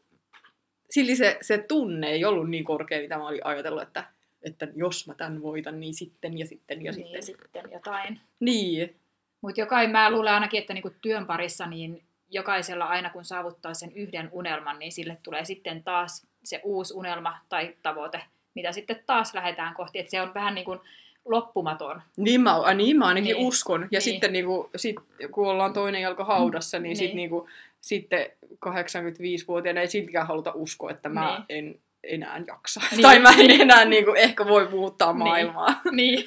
silti 0.95 1.15
se, 1.15 1.37
se 1.41 1.57
tunne 1.57 2.07
ei 2.07 2.25
ollut 2.25 2.49
niin 2.49 2.63
korkea, 2.63 3.01
mitä 3.01 3.17
mä 3.17 3.27
olin 3.27 3.45
ajatellut, 3.45 3.81
että, 3.81 4.03
että 4.43 4.67
jos 4.75 5.07
mä 5.07 5.13
tämän 5.13 5.41
voitan, 5.41 5.79
niin 5.79 5.93
sitten 5.93 6.37
ja 6.37 6.45
sitten 6.45 6.81
ja 6.81 6.91
niin, 6.91 7.05
sitten. 7.05 7.23
sitten 7.23 7.63
jotain. 7.71 8.19
Niin, 8.39 8.95
Mutta 9.41 9.61
jokai, 9.61 9.87
mä 9.87 10.11
luulen 10.11 10.33
ainakin, 10.33 10.61
että 10.61 10.73
niinku 10.73 10.91
työn 11.01 11.25
parissa 11.25 11.65
niin 11.65 12.03
jokaisella 12.29 12.85
aina 12.85 13.09
kun 13.09 13.25
saavuttaa 13.25 13.73
sen 13.73 13.91
yhden 13.91 14.29
unelman, 14.31 14.79
niin 14.79 14.91
sille 14.91 15.17
tulee 15.23 15.45
sitten 15.45 15.83
taas 15.83 16.27
se 16.43 16.61
uusi 16.63 16.93
unelma 16.93 17.37
tai 17.49 17.75
tavoite, 17.83 18.21
mitä 18.53 18.71
sitten 18.71 19.03
taas 19.05 19.33
lähdetään 19.33 19.73
kohti. 19.73 19.99
Että 19.99 20.11
se 20.11 20.21
on 20.21 20.33
vähän 20.33 20.55
niin 20.55 20.65
kuin 20.65 20.79
loppumaton. 21.25 22.01
Niin 22.17 22.41
mä, 22.41 22.61
a, 22.61 22.73
niin 22.73 22.97
mä 22.97 23.05
ainakin 23.05 23.25
Niin. 23.25 23.37
niin. 23.37 23.47
uskon. 23.47 23.81
Ja 23.81 23.85
Niin. 23.85 23.89
niin. 23.91 24.01
sitten 24.01 24.33
niinku, 24.33 24.69
sit, 24.75 24.95
kun 25.31 25.47
ollaan 25.47 25.73
toinen 25.73 26.01
jalka 26.01 26.25
haudassa, 26.25 26.79
niin, 26.79 26.83
Niin. 26.83 26.97
niin. 26.97 27.07
Sit, 27.09 27.15
niinku, 27.15 27.47
sitten 27.85 28.25
85-vuotiaana 28.65 29.81
ei 29.81 29.87
siltikään 29.87 30.27
haluta 30.27 30.51
uskoa, 30.55 30.91
että 30.91 31.09
mä 31.09 31.45
Niin. 31.49 31.67
en 31.67 31.79
enää 32.03 32.41
jaksa. 32.47 32.79
Niin. 32.79 32.89
Niin. 32.91 33.01
Tai 33.01 33.19
mä 33.19 33.29
en 33.39 33.61
enää 33.61 33.85
niinku, 33.85 34.13
ehkä 34.17 34.45
voi 34.45 34.69
muuttaa 34.69 35.11
Niin. 35.13 35.17
maailmaa. 35.19 35.81
niin. 35.91 36.25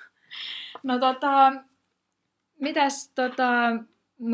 no 0.82 0.98
tota, 0.98 1.52
mitäs 2.60 3.12
tota, 3.14 3.48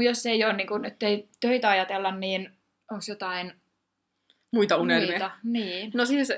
jos 0.05 0.27
ei 0.27 0.45
ole 0.45 0.53
niin 0.53 0.67
kuin, 0.69 0.83
nyt 0.83 1.03
ei 1.03 1.29
töitä 1.41 1.71
ajatella, 1.71 2.11
niin 2.17 2.51
onko 2.91 3.05
jotain 3.09 3.53
Muita 4.53 4.77
unelmia. 4.77 5.09
muita? 5.11 5.31
Niin. 5.45 5.91
No 5.95 6.05
siis, 6.05 6.29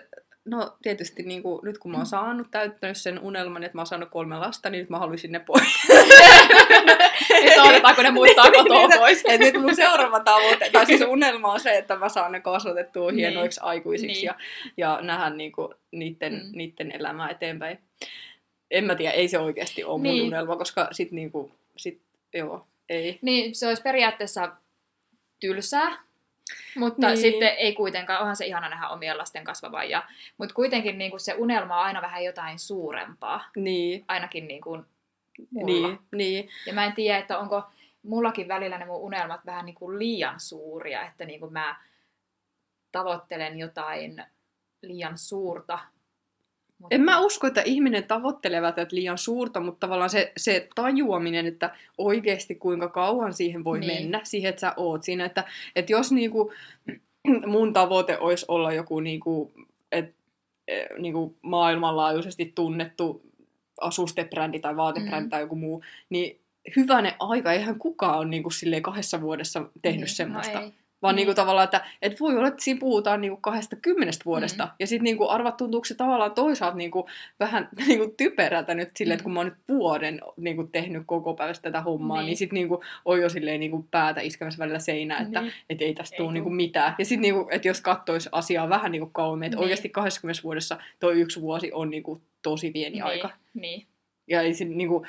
no 0.50 0.76
tietysti 0.83 1.23
niin 1.23 1.42
kuin, 1.42 1.61
nyt 1.64 1.78
kun 1.78 1.90
mä 1.90 1.97
oon 1.97 2.07
saanut 2.07 2.50
täyttänyt 2.50 2.97
sen 2.97 3.19
unelman, 3.19 3.62
että 3.64 3.76
mä 3.76 3.80
oon 3.80 3.87
saanut 3.87 4.09
kolme 4.11 4.38
lasta, 4.38 4.71
niin 4.71 4.78
nyt 4.80 4.90
mä 4.90 4.99
haluaisin 4.99 5.33
ne 5.33 5.38
pois. 5.38 5.69
Nyt 7.42 7.59
odotetaan, 7.62 7.95
kun 7.95 8.04
ne 8.04 8.11
muuttaa 8.11 8.50
kotoa 8.50 8.88
Niin, 8.88 8.99
pois. 8.99 9.23
Et 9.28 9.40
nyt 9.40 9.54
mun 9.62 9.76
seuraava 9.76 10.21
tavoite, 10.21 10.71
tai 10.73 10.87
siis 10.87 11.00
unelma 11.00 11.52
on 11.52 11.61
se, 11.61 11.78
että 11.78 11.97
mä 11.97 12.09
saan 12.09 12.33
ne 12.33 12.40
kasvatettua 12.40 13.11
Niin. 13.12 13.19
hienoiksi 13.19 13.61
aikuisiksi 13.62 14.07
Niin. 14.16 14.25
ja, 14.26 14.35
ja 14.76 14.99
nähdä 15.02 15.30
niinku 15.30 15.75
niiden, 15.90 16.33
Mm. 16.33 16.38
mm. 16.38 16.52
niiden 16.54 16.92
elämää 16.92 17.28
eteenpäin. 17.30 17.78
En 18.71 18.85
mä 18.85 18.95
tiedä, 18.95 19.12
ei 19.12 19.28
se 19.28 19.38
oikeasti 19.38 19.85
ole 19.85 19.99
mun 19.99 20.02
Niin. 20.02 20.25
unelma, 20.26 20.57
koska 20.57 20.88
sit 20.92 21.12
niinku, 21.12 21.52
sit, 21.76 22.00
joo, 22.35 22.66
ei. 22.88 23.19
Niin, 23.23 23.54
se 23.54 23.66
olisi 23.69 23.83
periaatteessa 23.83 24.52
tylsää, 25.40 25.99
mutta 26.76 27.07
niin. 27.07 27.19
Sitten 27.19 27.49
ei 27.49 27.75
kuitenkaan, 27.75 28.21
onhan 28.21 28.37
se 28.37 28.47
ihana 28.47 28.69
nähdä 28.69 28.88
omien 28.88 29.19
lasten 29.19 29.45
kasvavan. 29.45 29.90
Ja, 29.90 30.04
mutta 30.38 30.54
kuitenkin 30.54 30.99
niin 30.99 31.11
kuin 31.11 31.21
se 31.21 31.35
unelma 31.35 31.78
on 31.78 31.85
aina 31.85 32.02
vähän 32.02 32.25
jotain 32.25 32.59
suurempaa, 32.59 33.45
Niin, 33.57 34.04
ainakin 34.09 34.49
niin 34.49 34.61
kuin 34.61 34.85
mulla. 35.50 35.66
niin, 35.66 35.99
niin. 36.12 36.49
Ja 36.66 36.73
mä 36.73 36.85
en 36.85 36.92
tiedä, 36.92 37.19
että 37.19 37.38
onko 37.38 37.62
mullakin 38.02 38.49
välillä 38.49 38.78
ne 38.78 38.85
mun 38.85 39.00
unelmat 39.00 39.47
vähän 39.47 39.66
niin 39.66 39.75
kuin 39.75 39.99
liian 39.99 40.40
suuria, 40.40 41.07
että 41.07 41.25
niin 41.25 41.40
kuin 41.40 41.52
mä 41.52 41.76
tavoittelen 42.92 43.59
jotain 43.59 44.25
liian 44.83 45.19
suurta. 45.19 45.78
Mutta, 46.80 46.94
En 46.94 47.00
mä 47.00 47.20
usko, 47.20 47.46
että 47.46 47.62
ihminen 47.64 48.04
tavoittelee 48.04 48.62
välttämättä 48.62 48.96
liian 48.96 49.18
suurta, 49.18 49.60
mutta 49.60 49.87
tavallaan 49.87 50.10
se, 50.10 50.32
se 50.37 50.68
tajuaminen, 50.75 51.46
että 51.46 51.75
oikeasti 51.99 52.54
kuinka 52.54 52.88
kauan 52.88 53.32
siihen 53.34 53.64
voi 53.64 53.80
Niin. 53.80 53.92
mennä, 54.02 54.20
siihen, 54.25 54.49
että 54.50 54.60
sä 54.60 54.75
oot 54.76 55.02
siinä. 55.02 55.25
Että, 55.25 55.44
että 55.76 55.92
jos 55.92 56.12
niinku, 56.12 56.52
mun 57.46 57.72
tavoite 57.72 58.18
olisi 58.18 58.44
olla 58.49 58.72
joku 58.72 59.00
niinku, 59.00 59.52
et, 59.92 60.14
eh, 60.68 60.87
niinku 60.99 61.37
maailmanlaajuisesti 61.42 62.52
tunnettu 62.54 63.22
asustebrändi 63.80 64.60
tai 64.60 64.76
vaatebrändi 64.76 65.25
Mm. 65.26 65.30
tai 65.30 65.40
joku 65.40 65.56
muu, 65.56 65.82
niin 66.10 66.40
hyvänen 66.76 67.12
aika, 67.18 67.52
eihän 67.52 67.78
kukaan 67.78 68.18
ole 68.18 68.26
niin 68.28 68.52
silleen 68.52 68.82
kahdessa 68.82 69.20
vuodessa 69.20 69.62
tehnyt 69.82 70.00
Niin, 70.00 70.08
semmoista. 70.16 70.58
No 70.60 70.64
ei. 70.64 70.72
Vaan 71.02 71.14
Niin. 71.14 71.21
niinku 71.26 71.35
tavallaan, 71.35 71.64
että 71.64 71.85
et 72.02 72.21
voi 72.21 72.37
olla, 72.37 72.49
että 72.49 72.64
siinä 72.64 72.80
puhutaan 72.80 73.21
niinku 73.21 73.37
kahdesta 73.40 73.76
kymmenestä 73.76 74.25
vuodesta. 74.25 74.64
Mm. 74.64 74.71
Ja 74.78 74.87
sitten 74.87 75.04
niinku 75.04 75.28
arvat 75.28 75.57
tuntuuko 75.57 75.85
se 75.85 75.95
tavallaan 75.95 76.33
toisaalta 76.33 76.76
niinku 76.76 77.09
vähän 77.40 77.69
niinku 77.88 78.14
typerältä 78.16 78.75
nyt 78.75 78.90
silleen, 78.97 79.14
että 79.14 79.23
kun 79.25 79.33
Mm. 79.33 79.35
mä 79.35 79.40
oon 79.40 79.47
nyt 79.47 79.59
vuoden 79.69 80.21
niinku 80.37 80.64
tehnyt 80.64 81.02
koko 81.07 81.35
päivästä 81.35 81.62
tätä 81.62 81.80
hommaa, 81.80 82.16
niin, 82.16 82.26
Niin. 82.26 82.37
sitten 82.37 82.54
niinku 82.54 82.83
on 83.04 83.21
jo 83.21 83.28
silleen 83.28 83.61
niinku 83.61 83.87
päätä 83.90 84.21
iskemässä 84.21 84.59
välillä 84.59 84.78
seinään, 84.78 85.26
että 85.26 85.40
Niin. 85.40 85.52
et 85.71 85.83
ei 85.83 85.95
tästä 85.95 86.16
tule 86.16 86.33
niinku 86.33 86.50
mitään. 86.50 86.95
Ja 86.99 87.04
sitten 87.04 87.23
niinku, 87.23 87.49
että 87.50 87.69
jos 87.69 87.80
katsoisi 87.80 88.28
asiaa 88.33 88.69
vähän 88.69 88.92
niinku 88.92 89.11
kauemmin, 89.12 89.47
että 89.47 89.57
Niin. 89.57 89.62
oikeasti 89.62 89.88
20 89.88 90.42
vuodessa 90.42 90.78
toi 91.00 91.21
yksi 91.21 91.40
vuosi 91.40 91.71
on 91.73 91.90
niinku 91.90 92.23
tosi 92.42 92.71
pieni 92.71 92.92
Niin, 92.92 93.04
aika. 93.04 93.30
Niin. 93.54 93.87
Ja 94.26 94.40
ei 94.42 94.54
sit 94.54 94.69
niinku, 94.69 95.07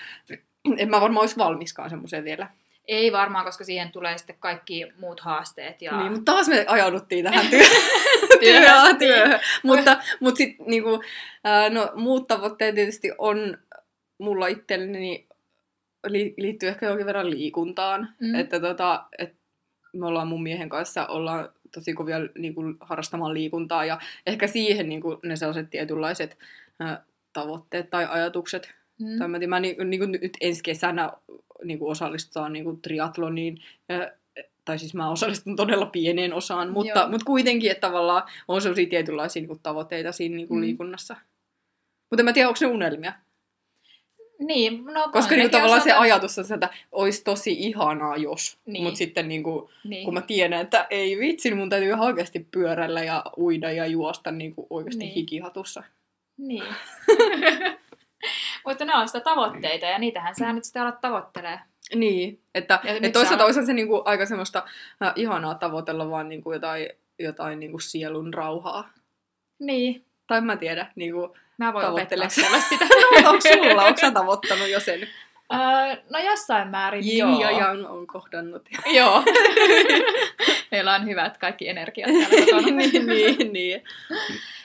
en 0.77 0.89
mä 0.89 1.01
varmaan 1.01 1.21
olisi 1.23 1.37
valmiskaan 1.37 1.89
semmoiseen 1.89 2.23
vielä. 2.23 2.47
Ei 2.87 3.11
varmaan, 3.11 3.45
koska 3.45 3.63
siihen 3.63 3.91
tulee 3.91 4.17
sitten 4.17 4.35
kaikki 4.39 4.91
muut 4.99 5.19
haasteet. 5.19 5.81
Ja... 5.81 5.97
Niin, 5.97 6.11
mutta 6.11 6.31
taas 6.31 6.47
me 6.47 6.65
ajauduttiin 6.67 7.25
tähän 7.25 7.45
työ- 7.47 7.59
Työhön, 8.39 8.63
työhön. 8.63 8.85
niin. 8.85 8.97
työhön. 8.97 9.39
mutta 9.63 9.97
mutta 10.19 10.37
sitten 10.37 10.65
niinku, 10.67 11.03
ää, 11.43 11.69
no, 11.69 11.91
muut 11.95 12.27
tavoitteet 12.27 12.75
tietysti 12.75 13.11
on 13.17 13.57
mulla 14.17 14.47
itselleni 14.47 15.27
li, 16.07 16.33
liittyy 16.37 16.69
ehkä 16.69 16.85
jonkin 16.85 17.05
verran 17.05 17.29
liikuntaan. 17.29 18.09
Mm. 18.19 18.35
Että 18.35 18.59
tota, 18.59 19.03
et 19.17 19.35
me 19.93 20.05
ollaan 20.05 20.27
mun 20.27 20.43
miehen 20.43 20.69
kanssa 20.69 21.07
ollaan 21.07 21.49
tosi 21.73 21.93
kovia 21.93 22.17
niinku, 22.37 22.61
harrastamaan 22.79 23.33
liikuntaa 23.33 23.85
ja 23.85 23.99
ehkä 24.25 24.47
siihen 24.47 24.89
niinku, 24.89 25.19
ne 25.23 25.35
sellaiset 25.35 25.69
tietynlaiset 25.69 26.37
ää, 26.79 27.03
tavoitteet 27.33 27.89
tai 27.89 28.07
ajatukset 28.09 28.75
Mm. 29.01 29.19
tai 29.19 29.27
mä, 29.27 29.39
tiedän, 29.39 29.49
mä 29.49 29.59
ni, 29.59 29.77
niin 29.85 30.11
nyt 30.11 30.37
ensi 30.41 30.63
kesänä 30.63 31.11
niin 31.63 31.79
osallistutaan 31.81 32.53
niin 32.53 32.81
triatloniin, 32.81 33.61
ö, 33.91 34.11
tai 34.65 34.79
siis 34.79 34.93
mä 34.93 35.11
osallistun 35.11 35.55
todella 35.55 35.85
pieneen 35.85 36.33
osaan, 36.33 36.69
mutta, 36.71 36.99
Joo. 36.99 37.09
mutta 37.09 37.25
kuitenkin, 37.25 37.71
että 37.71 37.87
tavallaan 37.87 38.23
on 38.47 38.61
sellaisia 38.61 38.89
tietynlaisia 38.89 39.41
niin 39.47 39.59
tavoitteita 39.63 40.11
siinä 40.11 40.35
niin 40.35 40.47
Mm. 40.49 40.61
liikunnassa. 40.61 41.15
Mutta 42.09 42.21
en 42.21 42.25
mä 42.25 42.33
tiedä, 42.33 42.47
onko 42.47 42.57
ne 42.61 42.67
unelmia. 42.67 43.13
Niin, 44.39 44.85
no 44.85 45.09
Koska 45.11 45.35
niin 45.35 45.49
tavallaan 45.51 45.81
se 45.81 45.91
ajatus 45.91 46.39
on, 46.39 46.45
että 46.53 46.69
olisi 46.91 47.23
tosi 47.23 47.51
ihanaa, 47.51 48.17
jos. 48.17 48.57
Niin. 48.65 48.83
Mutta 48.83 48.97
sitten 48.97 49.27
niin 49.27 49.43
kuin, 49.43 49.69
Niin. 49.83 50.05
kun 50.05 50.13
mä 50.13 50.21
tiedän, 50.21 50.61
että 50.61 50.87
ei 50.89 51.19
vitsi, 51.19 51.49
niin 51.49 51.57
mun 51.57 51.69
täytyy 51.69 51.89
ihan 51.89 51.99
oikeasti 51.99 52.47
pyörällä 52.51 53.03
ja 53.03 53.23
uida 53.37 53.71
ja 53.71 53.85
juosta 53.85 54.31
niin 54.31 54.55
kuin 54.55 54.67
oikeasti 54.69 54.99
Niin. 54.99 55.07
niin. 55.07 55.15
hikihatussa. 55.15 55.83
Niin. 56.37 56.63
Mutta 58.65 58.85
ne 58.85 58.95
on 58.95 59.07
sitä 59.07 59.19
tavoitteita 59.19 59.85
ja 59.85 59.99
niitähän 59.99 60.35
sä 60.35 60.53
nyt 60.53 60.63
sitten 60.63 60.81
alat 60.81 61.01
tavoittelee. 61.01 61.59
Niin, 61.95 62.41
että 62.55 62.79
Ja 62.83 62.91
et 62.91 63.01
nyt 63.01 63.13
toisaalta 63.13 63.45
olisihan 63.45 63.65
se 63.65 63.73
niinku 63.73 64.01
aika 64.05 64.25
semmoista 64.25 64.63
äh, 65.03 65.13
ihanaa 65.15 65.55
tavoitella 65.55 66.09
vaan 66.09 66.29
niinku 66.29 66.53
jotain, 66.53 66.89
jotain 67.19 67.59
niinku 67.59 67.79
sielun 67.79 68.33
rauhaa. 68.33 68.89
Niin. 69.59 70.05
Tai 70.27 70.41
mä 70.41 70.57
tiedä, 70.57 70.87
niinku, 70.95 71.35
Mä 71.57 71.73
voin 71.73 71.85
opettaa 71.85 72.29
sitä. 72.29 72.85
no, 73.23 73.29
onko 73.29 73.41
sulla, 73.41 73.83
onko 73.83 73.99
sä 74.01 74.11
tavoittanut 74.21 74.69
jo 74.69 74.79
sen? 74.79 75.07
Öö, 75.53 76.03
no 76.09 76.19
jossain 76.19 76.67
määrin 76.67 77.07
Jin 77.07 77.17
joo. 77.17 77.39
ja 77.39 77.51
Yang 77.51 77.91
on 77.91 78.07
kohdannut. 78.07 78.69
Joo. 78.97 79.23
Meillä 80.71 80.95
on 80.95 81.05
hyvät 81.05 81.37
kaikki 81.37 81.69
energiat 81.69 82.09
täällä 82.11 82.71
niin, 82.71 83.05
niin, 83.05 83.53
niin. 83.53 83.83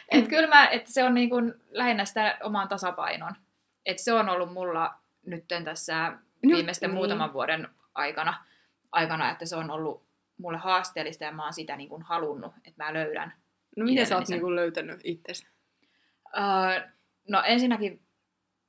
Et 0.09 0.29
kyllä 0.29 0.47
mä, 0.47 0.69
että 0.69 0.93
se 0.93 1.05
on 1.05 1.15
niin 1.15 1.31
kuin 1.31 1.55
lähinnä 1.71 2.05
sitä 2.05 2.39
oman 2.43 2.69
tasapainon. 2.69 3.33
Et 3.87 3.99
se 3.99 4.13
on 4.13 4.29
ollut 4.29 4.53
mulla 4.53 4.95
nytten 5.27 5.65
tässä 5.65 6.13
viimeisten 6.47 6.91
niin. 6.91 6.97
muutaman 6.97 7.33
vuoden 7.33 7.69
aikana, 7.95 8.45
aikana, 8.93 9.31
että 9.31 9.47
se 9.47 9.57
on 9.57 9.71
ollut 9.71 10.07
mulle 10.39 10.59
haasteellista 10.59 11.25
ja 11.25 11.33
mä 11.33 11.45
oon 11.45 11.53
sitä 11.53 11.77
niin 11.77 11.89
kuin 11.89 12.03
halunnut, 12.03 12.53
että 12.65 12.85
mä 12.85 12.95
löydän. 12.95 13.33
No 13.77 13.85
miten 13.85 14.07
sä 14.07 14.17
oot 14.17 14.27
sen. 14.27 14.35
niinku 14.35 14.55
löytänyt 14.55 15.01
itsesi? 15.05 15.47
Öö, 16.37 16.89
no 17.29 17.43
ensinnäkin, 17.47 18.03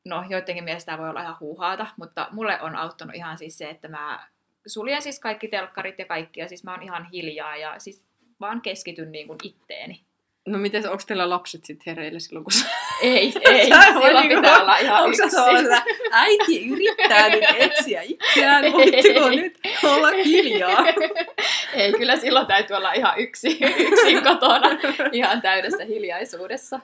no 0.06 0.26
joidenkin 0.30 0.64
mielestä 0.64 0.86
tämä 0.86 1.02
voi 1.02 1.10
olla 1.10 1.22
ihan 1.22 1.40
huuhaata, 1.40 1.88
mutta 1.98 2.28
mulle 2.32 2.62
on 2.62 2.76
auttanut 2.76 3.16
ihan 3.16 3.38
siis 3.38 3.58
se, 3.58 3.70
että 3.70 3.88
mä 3.88 4.28
suljen 4.68 5.02
siis 5.02 5.20
kaikki 5.20 5.48
telkkarit 5.48 6.00
ja 6.00 6.06
kaikki, 6.06 6.40
ja 6.40 6.48
siis 6.48 6.64
mä 6.64 6.72
oon 6.72 6.84
ihan 6.84 7.06
hiljaa 7.06 7.56
ja 7.56 7.80
siis 7.80 8.06
vaan 8.40 8.62
keskityn 8.62 9.12
niin 9.12 9.28
kuin 9.28 9.40
itteeni. 9.44 10.06
No 10.48 10.58
miten, 10.58 10.90
onko 10.90 11.04
teillä 11.08 11.30
lapset 11.30 11.66
sitten 11.66 11.84
hereillä 11.86 12.20
silloin, 12.20 12.44
kun. 12.44 12.54
Ei, 13.02 13.34
ei, 13.50 13.66
silloin 13.66 14.16
niinku- 14.16 14.36
pitää 14.36 14.62
olla 14.62 14.78
ihan 14.78 15.04
Onko 15.04 15.16
sellaisella, 15.30 15.82
äiti 16.12 16.70
yrittää 16.70 17.30
nyt 17.30 17.44
etsiä 17.58 18.02
itseään, 18.02 18.74
voitteko 18.74 19.30
nyt 19.30 19.60
olla 19.84 20.12
hiljaa? 20.26 20.86
Ei, 21.74 21.92
kyllä 21.92 22.16
silloin 22.16 22.48
täytyy 22.48 22.76
olla 22.76 22.94
ihan 22.94 23.20
yksi, 23.20 23.60
yksin 23.80 24.24
kotona, 24.24 24.70
ihan 25.12 25.42
täydessä 25.42 25.86
hiljaisuudessa. 25.86 26.80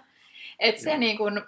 Et 0.60 0.80
se 0.80 0.98
niin 0.98 1.18
kun, 1.18 1.42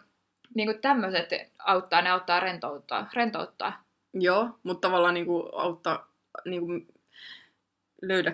niin 0.54 0.68
kun 0.68 0.82
tämmöiset 0.82 1.30
auttaa, 1.60 2.02
ne 2.02 2.10
auttaa 2.10 2.39
rentouttaa. 2.39 3.10
rentouttaa. 3.13 3.84
Joo, 4.13 4.50
mutta 4.63 4.88
tavallaan 4.88 5.13
niinku 5.13 5.50
auttaa, 5.54 6.08
niinku, 6.46 6.68
löydätkö 6.68 6.95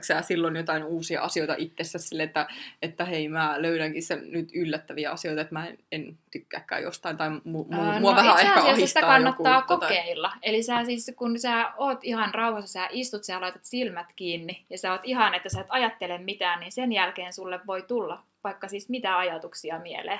sä 0.02 0.22
silloin 0.22 0.56
jotain 0.56 0.84
uusia 0.84 1.22
asioita 1.22 1.56
itsessä 1.58 2.00
sille, 2.00 2.24
että, 2.24 2.48
että 2.82 3.06
hei 3.06 3.28
mä 3.28 3.62
löydänkin 3.62 4.04
sen 4.04 4.32
nyt 4.32 4.50
yllättäviä 4.56 5.12
asioita, 5.12 5.42
että 5.42 5.54
mä 5.54 5.68
en, 5.68 5.78
en 5.92 6.18
tykkääkään 6.32 6.84
jostain, 6.84 7.18
tai 7.18 7.30
mu, 7.30 7.42
mu, 7.44 7.64
mua 8.00 8.12
no 8.12 8.16
vähän 8.16 8.40
ehkä 8.40 8.62
ahistaa 8.62 8.88
sitä 8.88 9.02
kannattaa 9.02 9.56
joku, 9.56 9.68
kokeilla. 9.68 10.34
Eli 10.42 10.64
sä 10.64 10.84
siis, 10.84 11.12
kun 11.16 11.40
sä 11.40 11.74
oot 11.78 12.00
ihan 12.04 12.34
rauhassa, 12.34 12.74
sä 12.74 12.88
istut, 12.92 13.24
sä 13.24 13.42
laitat 13.42 13.66
silmät 13.66 14.08
kiinni, 14.16 14.66
ja 14.70 14.78
sä 14.78 14.92
oot 14.92 15.02
ihan, 15.04 15.34
että 15.34 15.50
sä 15.50 15.62
et 15.62 15.68
ajattele 15.70 16.18
mitään, 16.18 16.60
niin 16.60 16.72
sen 16.72 16.94
jälkeen 16.94 17.34
sulle 17.34 17.60
voi 17.68 17.82
tulla 17.82 18.24
vaikka 18.44 18.68
siis 18.68 18.90
mitä 18.90 19.18
ajatuksia 19.18 19.80
mieleen, 19.80 20.20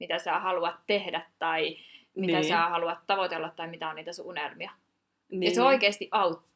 mitä 0.00 0.18
sä 0.18 0.38
haluat 0.38 0.76
tehdä, 0.86 1.26
tai 1.38 1.76
mitä 2.14 2.32
niin, 2.32 2.48
sä 2.48 2.58
haluat 2.58 2.98
tavoitella, 3.06 3.50
tai 3.56 3.68
mitä 3.68 3.88
on 3.88 3.96
niitä 3.96 4.12
sun 4.12 4.26
unelmia. 4.26 4.70
niin. 5.28 5.42
Ja 5.42 5.54
se 5.54 5.62
oikeasti 5.62 6.08
auttaa. 6.10 6.53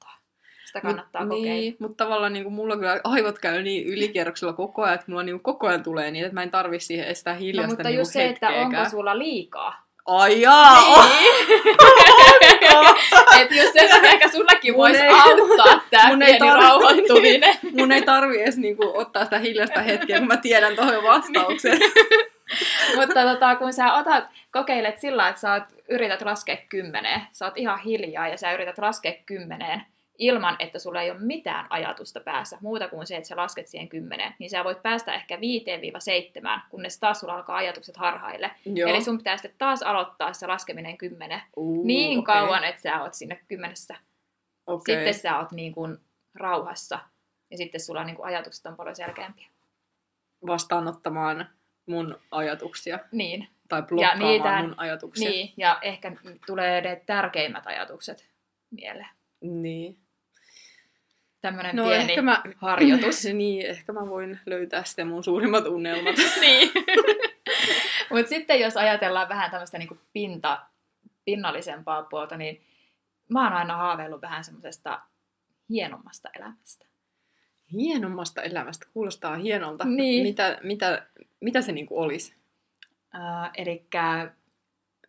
Sitä 0.68 0.80
kannattaa 0.80 1.24
Mut, 1.24 1.36
kokeilla. 1.36 1.60
Niin, 1.60 1.76
mutta 1.78 2.04
tavallaan 2.04 2.32
niin 2.32 2.52
mulla 2.52 2.76
kyllä 2.76 3.00
aivot 3.04 3.38
käy 3.38 3.62
niin 3.62 3.86
ylikierroksella 3.86 4.52
koko 4.52 4.82
ajan, 4.82 4.94
että 4.94 5.06
mulla 5.08 5.22
niin 5.22 5.40
koko 5.40 5.66
ajan 5.66 5.82
tulee 5.82 6.10
niin, 6.10 6.24
että 6.24 6.34
mä 6.34 6.42
en 6.42 6.50
tarvi 6.50 6.80
siihen 6.80 7.16
sitä 7.16 7.32
No, 7.32 7.38
hiljasta 7.38 7.68
mutta 7.68 7.88
niin 7.88 7.98
just 7.98 8.12
se, 8.12 8.26
että 8.26 8.48
onko 8.48 8.90
sulla 8.90 9.18
liikaa. 9.18 9.88
Ai 10.06 10.40
jaa, 10.40 10.78
oh, 10.80 11.06
että 13.40 13.54
just 13.54 13.72
se, 13.72 13.80
että 13.80 14.08
ehkä 14.08 14.28
sullakin 14.28 14.72
Mun 14.72 14.78
voisi 14.78 15.06
auttaa 15.06 15.80
tämä 15.90 16.08
mun 16.08 16.18
pieni 16.18 16.38
tarvi- 16.38 16.62
rauhoittuminen. 16.62 17.54
mun 17.78 17.92
ei 17.92 18.02
tarvi 18.02 18.40
edes 18.40 18.56
niinku 18.56 18.92
ottaa 18.94 19.24
sitä 19.24 19.38
hiljasta 19.38 19.80
hetkeä, 19.80 20.18
kun 20.18 20.28
mä 20.28 20.36
tiedän 20.36 20.76
tuohon 20.76 21.02
vastauksen. 21.12 21.78
Mutta 22.96 23.22
tota, 23.32 23.56
kun 23.56 23.72
sä 23.72 23.94
otat, 23.94 24.24
kokeilet 24.52 24.98
sillä, 24.98 25.28
että 25.28 25.40
sä 25.40 25.52
oot, 25.52 25.62
yrität 25.88 26.22
laskea 26.22 26.56
kymmeneen, 26.68 27.20
sä 27.32 27.44
oot 27.44 27.56
ihan 27.56 27.78
hiljaa 27.78 28.28
ja 28.28 28.36
sä 28.36 28.52
yrität 28.52 28.78
laskea 28.78 29.12
kymmeneen 29.26 29.82
ilman, 30.18 30.56
että 30.58 30.78
sulla 30.78 31.02
ei 31.02 31.10
ole 31.10 31.18
mitään 31.20 31.66
ajatusta 31.70 32.20
päässä, 32.20 32.58
muuta 32.60 32.88
kuin 32.88 33.06
se, 33.06 33.16
että 33.16 33.28
sä 33.28 33.36
lasket 33.36 33.68
siihen 33.68 33.88
kymmeneen, 33.88 34.34
niin 34.38 34.50
sä 34.50 34.64
voit 34.64 34.82
päästä 34.82 35.14
ehkä 35.14 35.36
5-7, 35.36 35.40
kunnes 36.70 37.00
taas 37.00 37.20
sulla 37.20 37.34
alkaa 37.34 37.56
ajatukset 37.56 37.96
harhaille. 37.96 38.50
Joo. 38.64 38.90
Eli 38.90 39.02
sun 39.04 39.18
pitää 39.18 39.36
sitten 39.36 39.54
taas 39.58 39.82
aloittaa 39.82 40.32
se 40.32 40.46
laskeminen 40.46 40.98
kymmenen 40.98 41.40
Uh, 41.56 41.86
niin 41.86 42.18
okei, 42.18 42.34
kauan, 42.34 42.64
että 42.64 42.82
sä 42.82 43.00
oot 43.02 43.14
sinne 43.14 43.40
kymmenessä. 43.48 43.96
okei. 44.66 44.94
Sitten 44.94 45.14
sä 45.14 45.38
oot 45.38 45.52
niin 45.52 45.72
kuin 45.72 45.98
rauhassa 46.34 46.98
ja 47.50 47.56
sitten 47.56 47.80
sulla 47.80 48.04
niin 48.04 48.16
kuin 48.16 48.26
ajatukset 48.26 48.66
on 48.66 48.76
paljon 48.76 48.96
selkeämpiä. 48.96 49.46
vastaanottamaan 50.46 51.48
mun 51.86 52.18
ajatuksia. 52.30 52.98
Niin, 53.12 53.48
Tai 53.68 53.82
blokkaamaan 53.82 54.30
niitä- 54.32 54.62
mun 54.62 54.74
ajatuksia. 54.76 55.30
niin, 55.30 55.52
ja 55.56 55.78
ehkä 55.82 56.12
tulee 56.46 56.80
ne 56.80 57.02
tärkeimmät 57.06 57.66
ajatukset 57.66 58.28
mieleen. 58.70 59.08
niin. 59.40 59.98
Tämmöinen 61.40 61.76
No 61.76 61.84
pieni 61.84 62.10
ehkä 62.10 62.22
mä, 62.22 62.42
harjoitus. 62.56 63.24
niin, 63.32 63.66
ehkä 63.66 63.92
mä 63.92 64.08
voin 64.08 64.40
löytää 64.46 64.84
sitten 64.84 65.08
mun 65.08 65.24
suurimmat 65.24 65.66
unelmat. 65.66 66.16
niin. 66.40 66.70
Mutta 68.10 68.28
sitten 68.28 68.60
jos 68.60 68.76
ajatellaan 68.76 69.28
vähän 69.28 69.50
tämmöistä 69.50 69.78
niinku 69.78 69.98
pinta, 70.12 70.66
pinnallisempaa 71.24 72.02
puolta, 72.02 72.36
niin 72.36 72.60
mä 73.28 73.44
oon 73.44 73.52
aina 73.52 73.76
haaveillut 73.76 74.22
vähän 74.22 74.44
semmoisesta 74.44 75.00
hienommasta 75.70 76.28
elämästä. 76.38 76.86
Hienommasta 77.72 78.42
elämästä, 78.42 78.86
kuulostaa 78.92 79.36
hienolta. 79.36 79.84
Niin. 79.84 80.22
Mitä, 80.22 80.58
mitä, 80.62 81.06
mitä 81.40 81.62
se 81.62 81.72
niinku 81.72 82.00
olisi? 82.00 82.34
Uh, 83.14 83.50
Eli 83.56 83.86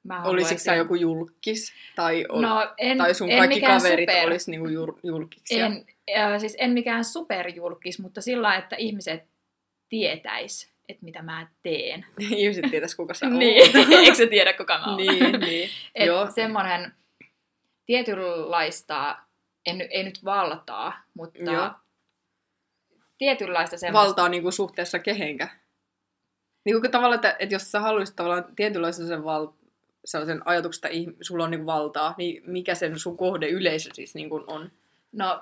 mä 0.04 0.24
Olisitko 0.24 0.64
sä 0.64 0.76
joku 0.76 0.96
julkis? 0.96 1.74
Tai, 1.96 2.26
ol, 2.30 2.42
no, 2.42 2.74
en, 2.78 2.98
tai 2.98 3.14
sun 3.14 3.32
en 3.32 3.38
kaikki 3.38 3.62
kaverit 3.62 4.10
super, 4.10 4.28
olisi 4.28 4.52
niinku 4.52 4.68
jul, 4.68 4.92
julkiksia? 5.04 5.66
En, 5.66 5.86
äh, 6.18 6.40
siis 6.40 6.56
en 6.60 6.72
mikään 6.72 7.06
superjulkis, 7.06 8.00
mutta 8.00 8.22
sillä 8.22 8.56
että 8.56 8.76
ihmiset 8.76 9.24
tietäis, 9.90 10.74
että 10.90 11.06
mitä 11.06 11.22
mä 11.22 11.48
teen. 11.64 12.06
Ihmiset 12.20 12.66
tietäis 12.72 12.96
kuka 12.96 13.14
sä 13.14 13.26
oot. 13.26 13.36
niin, 13.36 13.78
eikö 14.00 14.16
se 14.16 14.28
tiedä 14.28 14.54
kuka 14.54 14.78
mä 14.78 14.86
oon? 14.86 14.98
niin, 14.98 15.40
niin. 15.40 15.70
Et 15.96 16.08
Joo. 16.08 16.32
semmoinen 16.32 16.94
tietynlaista, 17.86 19.18
en, 19.66 19.82
ei 19.90 20.04
nyt 20.04 20.26
valtaa, 20.26 20.94
mutta 21.14 21.52
Joo. 21.52 21.72
tietynlaista 23.18 23.78
semmoista. 23.78 24.08
Valtaa 24.08 24.30
niinku 24.30 24.52
suhteessa 24.52 25.00
kehenkä. 25.00 25.50
Niinku 26.66 26.82
kun 26.82 26.92
tavallaan, 26.92 27.16
että, 27.16 27.36
että 27.40 27.56
jos 27.56 27.72
sä 27.72 27.80
haluaisit 27.80 28.16
tavallaan 28.16 28.46
tietynlaisen 28.56 29.08
sen 29.08 29.24
val, 29.24 29.48
sellaisen 30.06 30.48
ajatuksesta, 30.48 30.88
että 30.88 31.12
sulla 31.22 31.44
on 31.44 31.52
niinku 31.52 31.66
valtaa, 31.66 32.16
niin 32.18 32.44
mikä 32.46 32.76
sen 32.76 33.00
sun 33.00 33.18
kohde 33.18 33.48
yleisö 33.50 33.90
siis 33.94 34.16
niinku 34.16 34.44
on? 34.48 34.72
No, 35.12 35.42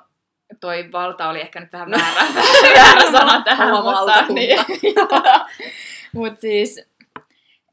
toi 0.59 0.91
valta 0.91 1.29
oli 1.29 1.41
ehkä 1.41 1.59
nyt 1.59 1.73
vähän 1.73 1.91
väärä, 1.91 2.21
väärä 2.77 3.11
sana 3.11 3.41
tähän, 3.43 3.73
Oma 3.73 3.91
mutta, 4.05 4.25
niin, 4.33 4.59
mutta 6.15 6.41
siis, 6.41 6.81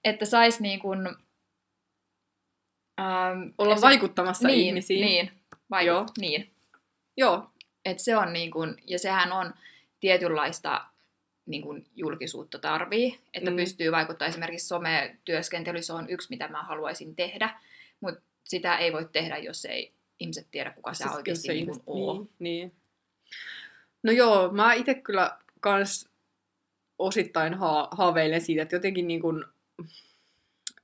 että 0.05 0.25
sais 0.25 0.61
niin 0.61 0.81
kuin, 0.81 1.07
ähm, 3.01 3.43
Olla 3.59 3.77
vaikuttamassa 3.81 4.49
niin, 4.49 4.67
ihmisiin. 4.67 5.01
Niin, 5.01 5.31
vaiku- 5.71 5.87
Joo. 5.87 6.07
niin. 6.21 6.51
Joo. 7.17 7.51
Et 7.85 7.99
se 7.99 8.17
on 8.17 8.33
niin 8.33 8.51
kuin, 8.51 8.75
ja 8.87 8.99
sehän 8.99 9.33
on 9.33 9.55
tietynlaista 10.01 10.85
niin 11.47 11.63
kuin 11.63 11.87
julkisuutta 11.97 12.59
tarvii, 12.59 13.21
että 13.35 13.51
Mm. 13.51 13.55
mm. 13.55 13.61
pystyy 13.61 13.93
vaikuttaa 13.93 14.29
esimerkiksi 14.29 14.67
sometyöskentely, 14.67 15.83
se 15.83 15.93
on 15.93 16.11
yksi, 16.11 16.29
mitä 16.31 16.49
mä 16.49 16.63
haluaisin 16.63 17.17
tehdä, 17.17 17.61
mutta 18.01 18.21
sitä 18.45 18.79
ei 18.79 18.93
voi 18.93 19.09
tehdä, 19.13 19.39
jos 19.39 19.65
ei 19.65 19.93
ihmiset 20.21 20.47
tiedä, 20.51 20.71
kuka 20.71 20.95
sä 20.95 21.05
Siis 21.05 21.17
oikeasti 21.17 21.49
niin 21.49 21.59
ihmiset- 21.59 21.83
oo. 21.87 22.15
Niin, 22.15 22.29
niin. 22.39 22.73
No 24.03 24.13
joo, 24.13 24.53
mä 24.53 24.73
itse 24.75 24.95
kyllä 24.95 25.39
kans 25.61 26.09
osittain 26.99 27.55
ha- 27.55 27.89
haaveilen 27.91 28.41
siitä, 28.41 28.63
että 28.63 28.77
jotenkin 28.77 29.09
niin 29.09 29.21
kuin, 29.21 29.45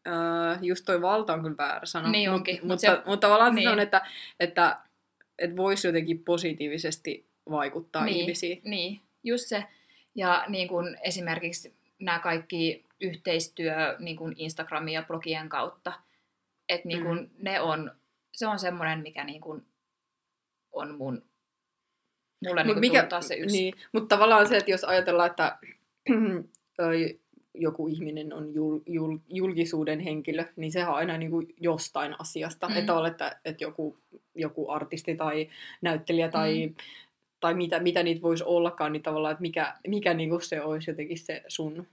äh, 0.09 0.59
just 0.63 0.85
toi 0.85 1.03
valta 1.03 1.33
on 1.33 1.43
kyllä 1.43 1.57
väärä 1.59 1.87
sana. 1.87 2.11
Niin 2.11 2.31
Mut- 2.31 2.35
onkin, 2.35 2.55
mut 2.55 2.65
mutta, 2.65 2.81
se- 2.81 3.03
mutta 3.07 3.27
tavallaan 3.27 3.55
niin. 3.55 3.69
se 3.69 3.73
on, 3.73 3.81
että, 3.81 4.07
että, 4.41 4.79
että 5.39 5.57
voisi 5.57 5.89
jotenkin 5.89 6.25
positiivisesti 6.25 7.27
vaikuttaa 7.51 8.05
niin, 8.05 8.17
ihmisiin. 8.17 8.61
Niin, 8.65 9.01
just 9.25 9.47
se. 9.49 9.65
Ja 10.15 10.45
niin 10.49 10.69
kuin 10.69 10.97
esimerkiksi 11.03 11.75
nämä 11.99 12.19
kaikki 12.19 12.85
yhteistyö 13.01 13.97
niin 13.99 14.17
kuin 14.17 14.35
Instagramin 14.37 14.95
ja 14.95 15.03
blogien 15.03 15.49
kautta, 15.49 15.93
että 16.69 16.89
niin 16.89 17.03
kuin 17.03 17.19
Mm. 17.19 17.29
ne 17.39 17.61
on, 17.61 17.93
se 18.33 18.47
on 18.47 18.59
semmoinen, 18.59 18.99
mikä 18.99 19.25
niin 19.25 19.41
kuin 19.41 19.67
on 20.73 20.95
mun, 20.95 21.23
mulle 22.49 22.63
niin 22.63 22.75
Mut 22.75 22.81
mikä, 22.81 23.07
taas 23.07 23.29
se 23.29 23.35
yksi. 23.35 23.57
Niin, 23.57 23.75
mutta 23.93 24.17
tavallaan 24.17 24.49
se, 24.49 24.57
että 24.57 24.71
jos 24.71 24.85
ajatellaan, 24.85 25.31
että 25.31 25.59
joku 27.55 27.89
ihminen 27.89 28.33
on 28.33 28.55
jul, 28.55 28.79
jul, 28.87 29.19
julkisuuden 29.29 30.01
henkilö, 30.01 30.45
niin 30.57 30.73
sehän 30.73 30.91
on 30.91 30.97
aina 30.97 31.19
niin 31.19 31.31
kuin 31.31 31.55
jostain 31.61 32.21
asiasta. 32.21 32.69
Mm. 32.69 32.75
Mm. 32.75 32.79
Että, 32.79 33.07
että, 33.07 33.41
että 33.45 33.65
joku, 33.65 33.99
joku 34.35 34.71
artisti 34.71 35.17
tai 35.17 35.49
näyttelijä 35.83 36.29
tai, 36.29 36.67
mm. 36.67 36.75
tai 37.41 37.55
mitä, 37.55 37.81
mitä 37.81 38.03
niitä 38.03 38.23
voisi 38.23 38.45
ollakaan, 38.45 38.93
niin 38.93 39.03
tavallaan, 39.03 39.33
että 39.33 39.43
mikä, 39.43 39.75
mikä 39.87 40.15
niin 40.15 40.31
kuin 40.31 40.43
se 40.43 40.63
olisi 40.63 40.91
jotenkin 40.91 41.19
se 41.19 41.43
sun... 41.49 41.87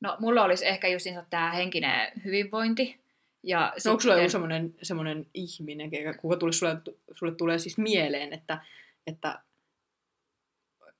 No 0.00 0.16
mulla 0.20 0.44
olisi 0.44 0.66
ehkä 0.66 0.88
justiinsa 0.88 1.24
tämä 1.30 1.52
henkinen 1.52 2.12
hyvinvointi. 2.24 3.01
Ja 3.42 3.72
No, 3.84 3.90
onko 3.90 4.00
sulla 4.00 4.16
joku 4.16 4.28
semmoinen, 4.30 4.74
semmoinen 4.82 5.26
ihminen, 5.34 5.90
kuka 6.20 6.36
tulee 6.36 6.52
sulle, 6.52 6.76
sulle 7.14 7.34
tulee 7.34 7.58
siis 7.58 7.78
mieleen, 7.78 8.32
että, 8.32 8.58
että 9.06 9.42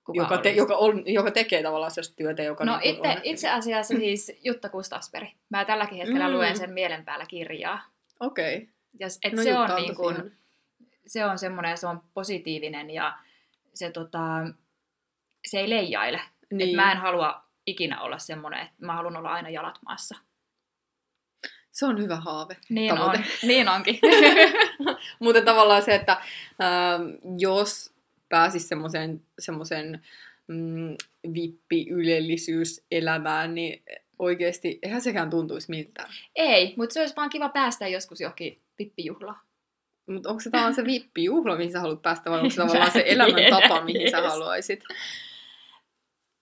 kuka 0.05 0.23
joka, 0.23 0.39
te, 0.39 0.49
olisi? 0.49 0.59
joka, 0.59 0.77
on, 0.77 1.03
joka 1.07 1.31
tekee 1.31 1.63
tavallaan 1.63 1.91
sellaista 1.91 2.17
työtä, 2.17 2.43
joka 2.43 2.65
No 2.65 2.79
niin 2.79 2.97
kuin 2.97 3.11
itse, 3.11 3.19
on... 3.19 3.25
itse 3.25 3.51
asiassa 3.51 3.95
siis 3.95 4.33
Jutta 4.45 4.69
Kustasberg. 4.69 5.29
Mä 5.51 5.65
tälläkin 5.65 5.99
hetkellä 5.99 6.29
Mm. 6.29 6.35
luen 6.35 6.57
sen 6.57 6.73
mielen 6.73 7.05
päällä 7.05 7.27
kirjaa. 7.27 7.83
Okei. 8.21 8.57
Okay. 8.57 8.69
Ja 9.01 9.09
s- 9.09 9.19
et 9.25 9.33
No 9.33 9.43
se, 9.43 9.51
Jutta 9.51 9.75
on 9.75 9.83
niin 9.83 9.95
ihana. 10.15 10.31
se 11.07 11.25
on 11.25 11.39
semmoinen, 11.39 11.79
se 11.79 11.87
on 11.87 12.03
positiivinen 12.15 12.91
ja 12.91 13.19
se, 13.75 13.91
tota, 13.91 14.19
se 15.47 15.61
ei 15.61 15.71
leijaile. 15.71 16.21
Niin. 16.53 16.69
Et 16.69 16.77
mä 16.77 16.93
en 16.93 16.99
halua 16.99 17.43
ikinä 17.67 18.01
olla 18.03 18.19
semmoinen, 18.19 18.61
että 18.61 18.75
mä 18.87 18.95
haluan 18.95 19.17
olla 19.17 19.31
aina 19.33 19.51
jalat 19.51 19.79
maassa. 19.87 20.19
Se 21.83 21.87
on 21.87 22.03
hyvä 22.03 22.17
haave. 22.17 22.57
Niin 22.69 22.95
Tavoite. 22.95 23.19
on, 23.19 23.25
niin 23.43 23.69
onkin. 23.69 23.99
Mutta 25.23 25.43
tavallaan 25.43 25.83
se, 25.83 25.95
että 25.95 26.13
ähm, 26.13 27.03
jos 27.39 27.93
pääsis 28.29 28.69
semmoiseen 28.69 29.23
semmoisen 29.39 30.03
mm, 30.47 30.97
vippi-ylellisyyselämään, 31.35 33.55
niin 33.55 33.83
oikeasti 34.19 34.79
eihän 34.83 35.01
sekään 35.01 35.31
tuntuisi 35.31 35.71
miltään. 35.71 36.09
ei, 36.37 36.75
mutta 36.77 36.93
se 36.93 37.01
olisi 37.01 37.17
vaan 37.17 37.31
kiva 37.31 37.49
päästä 37.49 37.89
joskus 37.89 38.21
johonkin 38.21 38.61
pippijuhlaan. 38.77 39.41
Mutta 40.07 40.29
onko 40.29 40.41
se 40.41 40.51
tavallaan 40.51 40.75
se 40.75 40.85
vippijuhla, 40.85 41.57
mihin 41.57 41.73
sä 41.73 41.81
haluat 41.81 42.03
päästä, 42.03 42.31
vai 42.31 42.39
onko 42.39 42.51
se 42.51 42.57
tavallaan 42.63 42.93
se 42.93 43.05
elämäntapa, 43.07 43.85
mihin 43.85 44.11
sä 44.11 44.29
haluaisit? 44.29 44.85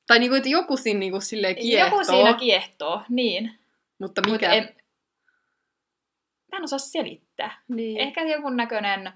Tai 0.07 0.19
niinku, 0.19 0.35
että 0.35 0.49
joku 0.49 0.77
siinä 0.77 1.01
niinku 1.01 1.21
silleen 1.21 1.57
kiehtoo, 1.57 1.99
Joku 1.99 2.05
siinä 2.05 2.35
kiehtoo, 2.35 3.03
niin. 3.09 3.59
mutta 3.99 4.23
Mut 4.27 4.33
mikä... 4.33 4.53
en, 4.53 4.80
mä 6.53 6.59
en 6.59 6.65
osaa 6.65 6.79
selittää. 6.79 7.63
Niin. 7.69 7.99
Ehkä 7.99 8.23
jonkun 8.23 8.57
näköinen 8.57 9.13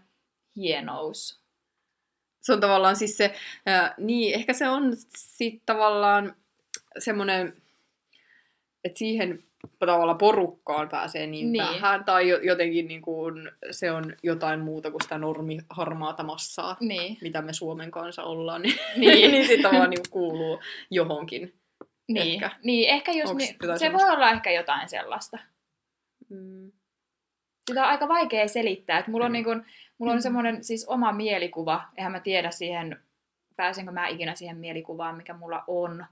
hienous. 0.57 1.45
Se 2.43 2.53
on 2.53 2.61
tavallaan 2.61 2.97
siis 2.97 3.17
se, 3.17 3.35
ää, 3.67 3.95
niin 3.99 4.35
ehkä 4.35 4.53
se 4.53 4.69
on 4.69 4.93
sit 5.17 5.63
tavallaan 5.67 6.37
semmoinen, 6.99 7.63
että 8.85 8.99
siihen 8.99 9.45
tavallaan 9.79 10.19
porukkaan 10.19 10.89
pääsee 10.89 11.27
niin, 11.27 11.53
Niin. 11.53 11.65
vähän, 11.65 12.05
tai 12.05 12.29
jo- 12.29 12.41
jotenkin 12.41 12.89
niin 12.89 13.03
kuin, 13.03 13.51
se 13.71 13.93
on 13.93 14.17
jotain 14.23 14.61
muuta 14.61 14.91
kuin 14.91 15.03
sitä 15.03 15.19
normi 15.19 15.59
harmaata 15.71 16.23
massaa, 16.23 16.77
Niin, 16.81 17.19
mitä 17.23 17.43
me 17.43 17.53
Suomen 17.53 17.91
kansa 17.91 18.23
ollaan, 18.23 18.63
niin, 18.63 18.77
niin. 18.97 19.31
niin 19.31 19.47
sitten 19.47 19.63
tavallaan 19.63 19.91
niin 19.91 20.11
kuuluu 20.11 20.61
johonkin. 20.91 21.55
Niin, 22.09 22.35
Ehkä. 22.35 22.51
niin, 22.63 22.89
ehkä 22.91 23.13
just 23.13 23.31
Onks 23.31 23.45
niin, 23.45 23.57
se 23.73 23.79
semmoista? 23.79 24.09
voi 24.09 24.17
olla 24.17 24.31
ehkä 24.31 24.51
jotain 24.51 24.89
sellaista. 24.89 25.39
Mm. 26.29 26.73
Sitä 27.71 27.83
on 27.83 27.89
aika 27.89 28.09
vaikea 28.09 28.49
selittää, 28.49 28.99
että 28.99 29.11
mulla 29.11 29.25
on, 29.25 29.31
Mm. 29.31 29.33
niin 29.33 29.45
kuin, 29.45 29.65
mulla 29.99 30.13
on 30.13 30.19
Mm. 30.19 30.23
semmoinen 30.23 30.65
siis 30.65 30.87
oma 30.89 31.13
mielikuva, 31.13 31.85
eihän 31.99 32.13
mä 32.13 32.21
tiedä 32.21 32.51
siihen, 32.51 32.97
pääsenkö 33.57 33.91
mä 33.93 34.09
ikinä 34.09 34.35
siihen 34.35 34.57
mielikuvaan, 34.57 35.17
mikä 35.17 35.35
mulla 35.35 35.65
on, 35.67 36.07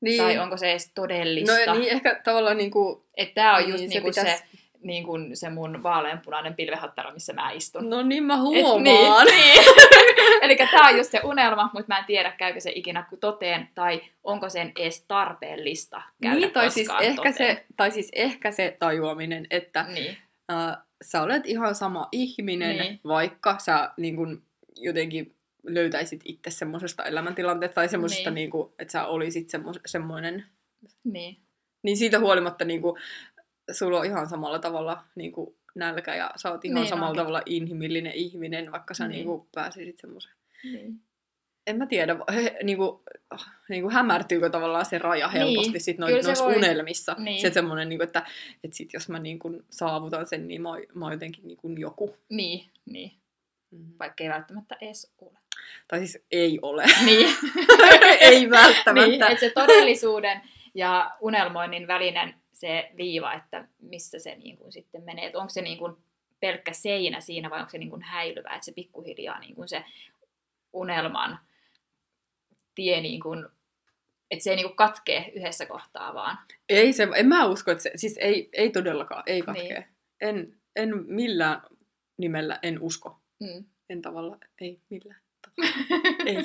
Niin. 0.00 0.22
tai 0.22 0.38
onko 0.38 0.56
se 0.56 0.70
edes 0.70 0.92
todellista. 0.94 1.66
No 1.66 1.74
niin, 1.78 1.92
ehkä 1.92 2.20
tavallaan 2.24 2.56
niin 2.56 2.70
kuin, 2.70 3.02
Että 3.16 3.34
tää 3.34 3.54
on 3.54 3.60
Niin, 3.62 3.70
just 3.70 3.82
se 3.82 3.88
niin 3.88 4.02
kuin 4.02 4.14
se, 4.14 4.20
pitäis- 4.20 4.44
niin 4.82 5.04
kuin 5.04 5.36
se 5.36 5.50
mun 5.50 5.82
vaaleanpunainen 5.82 6.54
pilvehattara, 6.54 7.10
missä 7.12 7.32
mä 7.32 7.50
istun. 7.50 7.90
no 7.90 8.02
niin 8.02 8.22
mä 8.24 8.34
Et 8.34 8.40
huomaan. 8.40 9.26
niin, 9.26 9.36
niin. 9.36 9.64
Eli 10.42 10.56
tää 10.56 10.88
on 10.88 10.96
just 10.96 11.10
se 11.10 11.20
unelma, 11.24 11.70
mutta 11.74 11.84
mä 11.88 11.98
en 11.98 12.04
tiedä, 12.04 12.30
käykö 12.32 12.60
se 12.60 12.72
ikinä 12.74 13.04
toteen, 13.20 13.68
tai 13.74 14.00
onko 14.24 14.48
sen 14.48 14.72
edes 14.78 15.04
tarpeellista 15.08 16.02
käydä 16.22 16.36
Niin, 16.40 16.50
tai 16.52 16.70
siis, 16.70 16.88
ehkä 17.00 17.16
toteen. 17.16 17.34
se, 17.34 17.64
tai 17.76 17.90
siis 17.90 18.08
ehkä 18.12 18.50
se 18.50 18.76
tajuaminen, 18.78 19.46
että 19.50 19.82
Niin, 19.82 20.16
äh, 20.52 20.76
sä 21.04 21.22
olet 21.22 21.46
ihan 21.46 21.74
sama 21.74 22.08
ihminen, 22.12 22.76
Niin. 22.76 23.00
vaikka 23.04 23.58
sä 23.58 23.90
niin 23.96 24.16
kun, 24.16 24.42
jotenkin 24.76 25.34
löytäisit 25.62 26.20
itse 26.24 26.50
semmoisesta 26.50 27.04
elämäntilanteesta 27.04 27.74
tai 27.74 27.88
semmoisesta, 27.88 28.30
Niin. 28.30 28.50
niin. 28.50 28.66
että 28.78 28.92
sä 28.92 29.06
olisit 29.06 29.48
semmo- 29.56 29.80
semmoinen. 29.86 30.44
niin. 31.04 31.36
Niin 31.82 31.96
siitä 31.96 32.18
huolimatta 32.18 32.64
niin 32.64 32.82
kun, 32.82 32.98
sulla 33.72 33.98
on 33.98 34.04
ihan 34.06 34.28
samalla 34.28 34.58
tavalla 34.58 35.04
niin 35.14 35.32
kun, 35.32 35.54
nälkä 35.74 36.14
ja 36.14 36.30
sä 36.36 36.50
oot 36.52 36.64
ihan 36.64 36.74
Niin 36.74 36.88
samalla 36.88 37.08
onkin. 37.08 37.20
tavalla 37.20 37.42
inhimillinen 37.46 38.12
ihminen, 38.12 38.72
vaikka 38.72 38.94
sä 38.94 39.08
Niin. 39.08 39.26
niin. 39.26 39.38
niin 39.38 39.48
pääsisit 39.54 39.98
semmoiseen. 39.98 40.34
niin. 40.64 41.00
En 41.68 41.76
mä 41.78 41.86
tiedä, 41.86 42.16
he, 42.34 42.56
niin 42.62 42.78
kuin, 42.78 43.00
niin 43.68 43.82
kuin 43.82 43.94
hämärtyykö 43.94 44.50
tavallaan 44.50 44.84
se 44.84 44.98
raja 44.98 45.28
Niin, 45.28 45.42
helposti 45.42 45.80
sit 45.80 45.96
kyllä 45.96 46.10
noin, 46.10 46.22
se 46.22 46.28
noissa 46.28 46.44
voi. 46.44 46.56
unelmissa. 46.56 47.16
Niin. 47.18 47.40
Se 47.40 47.50
semmoinen, 47.50 47.88
niin 47.88 47.98
kuin, 47.98 48.06
että, 48.06 48.26
että 48.64 48.76
sit 48.76 48.92
jos 48.92 49.08
mä 49.08 49.18
niin 49.18 49.38
kuin 49.38 49.64
saavutan 49.70 50.26
sen, 50.26 50.48
niin 50.48 50.62
mä, 50.62 50.68
oon- 50.68 50.82
mä 50.94 51.04
oon 51.04 51.12
jotenkin 51.12 51.46
niin 51.48 51.56
kuin 51.58 51.78
joku. 51.80 52.16
Niin, 52.28 52.66
niin. 52.86 53.12
Mm. 53.70 53.84
Vaikka 53.98 54.24
ei 54.24 54.30
välttämättä 54.30 54.76
edes 54.80 55.12
ole. 55.20 55.38
Tai 55.88 55.98
siis 55.98 56.24
ei 56.30 56.58
ole. 56.62 56.84
Niin, 57.04 57.28
ei 58.20 58.50
välttämättä. 58.50 59.08
niin 59.08 59.22
että 59.22 59.40
se 59.40 59.50
todellisuuden 59.50 60.40
ja 60.74 61.10
unelmoinnin 61.20 61.86
välinen 61.86 62.34
se 62.52 62.90
viiva, 62.96 63.32
että 63.34 63.68
missä 63.80 64.18
se 64.18 64.34
niin 64.34 64.56
kuin 64.56 64.72
sitten 64.72 65.02
menee. 65.02 65.26
Että 65.26 65.38
onko 65.38 65.50
se 65.50 65.62
niin 65.62 65.78
kuin 65.78 65.96
pelkkä 66.40 66.72
seinä 66.72 67.20
siinä 67.20 67.50
vai 67.50 67.58
onko 67.60 67.70
se 67.70 67.78
niin 67.78 67.90
kuin 67.90 68.02
häilyvä, 68.02 68.54
että 68.54 68.64
se 68.64 68.72
pikkuhiljaa 68.72 69.38
niin 69.40 69.54
kuin 69.54 69.68
se 69.68 69.84
unelman 70.72 71.38
tie 72.78 73.00
niin 73.00 73.20
kuin, 73.20 73.46
että 74.30 74.42
se 74.42 74.50
ei 74.50 74.56
niin 74.56 74.66
kuin 74.66 74.76
katkee 74.76 75.32
yhdessä 75.34 75.66
kohtaa 75.66 76.14
vaan. 76.14 76.38
Ei 76.68 76.92
se, 76.92 77.08
en 77.16 77.26
mä 77.26 77.46
usko, 77.46 77.70
että 77.70 77.82
se, 77.82 77.92
siis 77.96 78.16
ei, 78.20 78.48
ei 78.52 78.70
todellakaan, 78.70 79.22
ei 79.26 79.42
katkee. 79.42 79.78
Niin. 79.78 79.86
En, 80.20 80.54
en 80.76 81.04
millään 81.06 81.62
nimellä 82.18 82.58
en 82.62 82.80
usko. 82.80 83.20
Mm. 83.40 83.64
En 83.90 84.02
tavalla, 84.02 84.38
ei 84.60 84.80
millään 84.90 85.20
tavalla. 85.42 85.74
ei. 86.26 86.36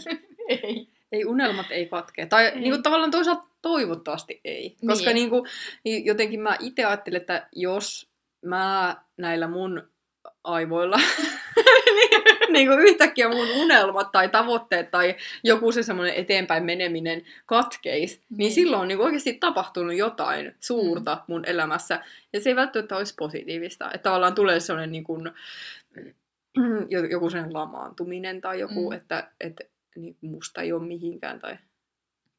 ei. 0.47 0.87
ei 1.11 1.25
unelmat 1.25 1.65
ei 1.69 1.85
katkea. 1.85 2.27
Tai 2.27 2.45
Ei. 2.45 2.59
niin 2.59 2.71
kuin, 2.71 2.83
tavallaan 2.83 3.11
toisaalta 3.11 3.47
toivottavasti 3.61 4.41
ei. 4.45 4.77
Koska 4.87 5.05
Niin. 5.05 5.15
niin. 5.15 5.29
kuin, 5.29 5.49
niin 5.83 6.05
jotenkin 6.05 6.39
mä 6.39 6.57
itse 6.59 6.85
ajattelen, 6.85 7.21
että 7.21 7.47
jos 7.51 8.09
mä 8.45 8.97
näillä 9.17 9.47
mun 9.47 9.89
aivoilla 10.43 10.97
niin, 12.53 12.69
niin 12.69 12.77
kuin 12.77 12.87
yhtäkkiä 12.89 13.29
mun 13.29 13.47
unelmat 13.55 14.11
tai 14.11 14.29
tavoitteet 14.29 14.91
tai 14.91 15.15
joku 15.43 15.71
se 15.71 15.83
semmoinen 15.83 16.15
eteenpäin 16.15 16.63
meneminen 16.63 17.25
katkeis, 17.45 18.11
niin, 18.11 18.25
Niin. 18.29 18.37
niin 18.37 18.51
silloin 18.51 18.81
on 18.81 18.87
niin 18.87 18.97
kuin 18.97 19.05
oikeasti 19.05 19.33
tapahtunut 19.33 19.95
jotain 19.95 20.55
suurta 20.59 21.15
mm. 21.15 21.21
mun 21.27 21.43
elämässä. 21.45 22.03
Ja 22.33 22.41
se 22.41 22.49
ei 22.49 22.55
välttämättä 22.55 22.97
olisi 22.97 23.13
positiivista. 23.17 23.85
Että 23.85 24.03
tavallaan 24.03 24.35
tulee 24.35 24.59
sellainen 24.59 24.91
niin 24.91 25.03
kuin, 25.03 25.31
jo- 26.89 27.05
joku 27.05 27.29
sellainen 27.29 27.53
lamaantuminen 27.53 28.41
tai 28.41 28.59
joku, 28.59 28.81
Mm. 28.89 28.95
mm. 28.95 28.97
että, 28.97 29.29
että 29.39 29.63
niin 29.95 30.15
kuin 30.19 30.31
musta 30.31 30.61
ei 30.61 30.73
ole 30.73 30.83
mihinkään 30.87 31.39
tai, 31.39 31.57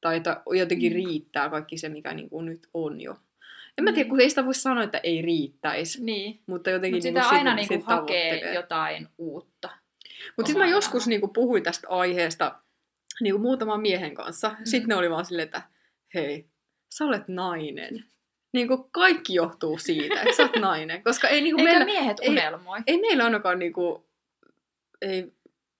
tai 0.00 0.16
että 0.16 0.42
jotenkin 0.50 0.92
Mm. 0.92 0.96
riittää 0.96 1.50
kaikki 1.50 1.78
se, 1.78 1.88
mikä 1.88 2.14
niin 2.14 2.30
kuin 2.30 2.46
nyt 2.46 2.68
on 2.74 3.00
jo. 3.00 3.16
En 3.78 3.84
mä 3.84 3.92
tiedä, 3.92 4.02
Niin. 4.04 4.10
kun 4.10 4.20
ei 4.20 4.28
sitä 4.30 4.44
voi 4.44 4.54
sanoa, 4.54 4.84
että 4.84 4.98
ei 5.02 5.22
riittäisi, 5.22 6.04
Niin. 6.04 6.40
mutta 6.46 6.70
jotenkin 6.70 6.96
Mutta 6.96 7.08
niin 7.08 7.22
sitä 7.22 7.28
kuin 7.28 7.38
aina 7.38 7.50
sit, 7.50 7.56
niinku 7.70 7.74
sit 7.74 7.84
hakee 7.84 8.24
tavoittelee. 8.28 8.54
jotain 8.54 9.08
uutta. 9.18 9.68
Mutta 10.36 10.46
sitten 10.48 10.58
mä 10.60 10.64
omaa 10.64 10.76
joskus 10.76 11.06
niinku 11.06 11.28
puhuin 11.28 11.62
tästä 11.62 11.88
aiheesta 11.88 12.58
niinku 13.20 13.38
muutaman 13.38 13.80
miehen 13.80 14.14
kanssa. 14.14 14.48
Mm. 14.48 14.56
Sitten 14.64 14.88
ne 14.88 14.94
oli 14.94 15.10
vaan 15.10 15.24
silleen, 15.24 15.46
että 15.46 15.62
hei, 16.14 16.46
sä 16.94 17.04
olet 17.04 17.28
nainen. 17.28 18.04
Niinku 18.52 18.88
kaikki 18.92 19.34
johtuu 19.34 19.78
siitä, 19.78 20.20
että 20.22 20.36
sä 20.36 20.42
oot 20.42 20.56
nainen. 20.70 21.02
Koska 21.04 21.28
ei, 21.28 21.40
niinku 21.42 21.60
Eikö 21.60 21.70
meillä, 21.70 21.84
miehet 21.84 22.16
ei- 22.20 22.28
unelmoi? 22.30 22.78
ei 22.86 23.00
meillä 23.00 23.24
ainakaan 23.24 23.58
niinku, 23.58 24.06
ei 25.02 25.32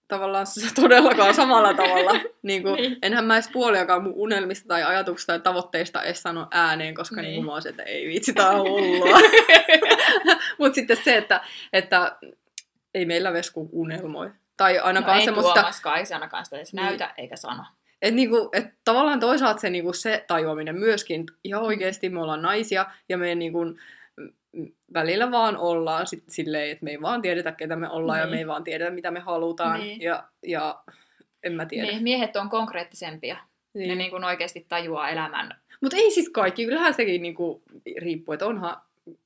tavallaan 0.09 0.47
se 0.47 0.75
todellakaan 0.75 1.35
samalla 1.35 1.75
tavalla. 1.75 2.21
Niinku, 2.43 2.75
Niin. 2.75 2.97
Enhän 3.03 3.25
mä 3.25 3.35
edes 3.35 3.49
puoliakaan 3.53 4.03
mun 4.03 4.13
unelmista 4.17 4.69
tai 4.69 4.83
ajatuksista 4.83 5.33
tai 5.33 5.41
tavoitteista 5.41 6.03
edes 6.03 6.23
sano 6.23 6.47
ääneen, 6.51 6.95
koska 6.95 7.17
Niin. 7.21 7.29
niinku 7.31 7.43
mä 7.47 7.53
oon 7.53 7.63
se, 7.63 7.69
että 7.69 7.83
ei 7.83 8.07
vitsi, 8.09 8.33
tää 8.33 8.51
on 8.51 8.61
hullua. 8.71 9.19
Mutta 10.59 10.75
sitten 10.75 10.97
se, 11.05 11.17
että, 11.17 11.41
että 11.73 12.17
ei 12.95 13.05
meillä 13.07 13.33
vesku 13.33 13.69
unelmoi. 13.73 14.31
Tai 14.57 14.77
No 14.77 14.85
ainakaan 14.85 15.19
ei 15.19 15.25
semmoista... 15.25 15.53
Tuomaskaan, 15.53 15.99
ei 15.99 16.07
se 16.07 16.15
ainakaan 16.15 16.45
sitä 16.45 16.57
edes 16.57 16.73
Niin. 16.75 16.85
näytä 16.85 17.15
eikä 17.19 17.37
sano. 17.37 17.65
Että 18.03 18.15
niinku, 18.17 18.49
et 18.53 18.67
tavallaan 18.85 19.21
toisaalta 19.21 19.61
se, 19.61 19.71
niinku, 19.71 19.93
se 19.93 20.25
tajuaminen 20.27 20.79
myöskin, 20.79 21.27
ihan 21.45 21.63
oikeasti 21.63 22.09
me 22.09 22.21
ollaan 22.23 22.43
naisia 22.43 22.87
ja 23.09 23.19
me 23.19 23.35
niinku, 23.35 23.65
mm, 24.17 24.73
välillä 24.95 25.31
vaan 25.31 25.57
ollaan 25.57 26.07
sit 26.07 26.25
silleen, 26.29 26.71
että 26.71 26.85
me 26.85 26.91
ei 26.91 27.01
vaan 27.01 27.23
tiedetä, 27.23 27.53
ketä 27.53 27.77
me 27.77 27.89
ollaan 27.91 28.19
ja 28.19 28.25
Niin. 28.25 28.35
me 28.35 28.39
ei 28.39 28.47
vaan 28.47 28.65
tiedetä, 28.65 28.91
mitä 28.91 29.11
me 29.11 29.21
halutaan. 29.21 29.81
Niin. 29.81 30.01
Ja, 30.01 30.25
ja 30.47 30.83
en 31.43 31.53
mä 31.53 31.67
tiedä. 31.67 31.87
Niin, 31.87 32.03
miehet 32.03 32.37
on 32.37 32.51
konkreettisempia. 32.51 33.37
Niin. 33.75 33.89
Ne 33.89 33.95
niin 33.95 34.11
kuin 34.11 34.25
oikeasti 34.25 34.67
tajuaa 34.69 35.09
elämän. 35.09 35.55
Mutta 35.81 35.97
ei 35.97 36.11
siis 36.11 36.29
kaikki, 36.29 36.65
kyllähän 36.65 36.95
sekin 36.95 37.23
niinku 37.23 37.63
riippuu, 37.99 38.33
että 38.33 38.47
onhan, 38.47 38.77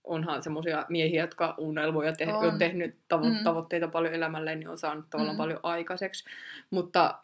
onhan 0.04 0.42
semmoisia 0.42 0.86
miehiä, 0.88 1.22
jotka 1.22 1.54
unelmoi 1.58 2.06
ja 2.06 2.12
te- 2.12 2.32
On. 2.34 2.48
on. 2.52 2.58
tehnyt 2.58 2.94
tavo- 3.14 3.24
Mm. 3.38 3.44
tavoitteita 3.44 3.88
paljon 3.88 4.14
elämälleen, 4.14 4.58
niin 4.60 4.68
on 4.68 4.78
saanut 4.78 5.10
tavallaan 5.10 5.36
Mm. 5.36 5.38
paljon 5.38 5.60
aikaiseksi. 5.62 6.24
Mutta, 6.70 7.18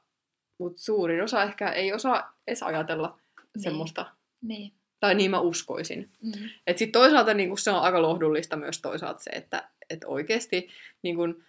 mutta 0.58 0.82
suurin 0.82 1.22
osa 1.22 1.42
ehkä 1.42 1.68
ei 1.68 1.92
osaa 1.92 2.34
edes 2.46 2.62
ajatella 2.62 3.18
Niin. 3.54 3.62
semmoista. 3.62 4.06
Niin. 4.42 4.72
Tai 5.00 5.14
niin 5.14 5.30
mä 5.30 5.40
uskoisin. 5.40 6.10
Mm. 6.22 6.32
Et 6.66 6.78
sit 6.78 6.92
toisaalta 6.92 7.34
niin 7.34 7.58
se 7.58 7.70
on 7.70 7.80
aika 7.80 8.02
lohdullista 8.02 8.56
myös 8.56 8.80
toisaalta 8.82 9.22
se, 9.22 9.30
että 9.30 9.68
et 9.90 10.04
oikeasti 10.06 10.68
niin 11.02 11.16
kun, 11.16 11.44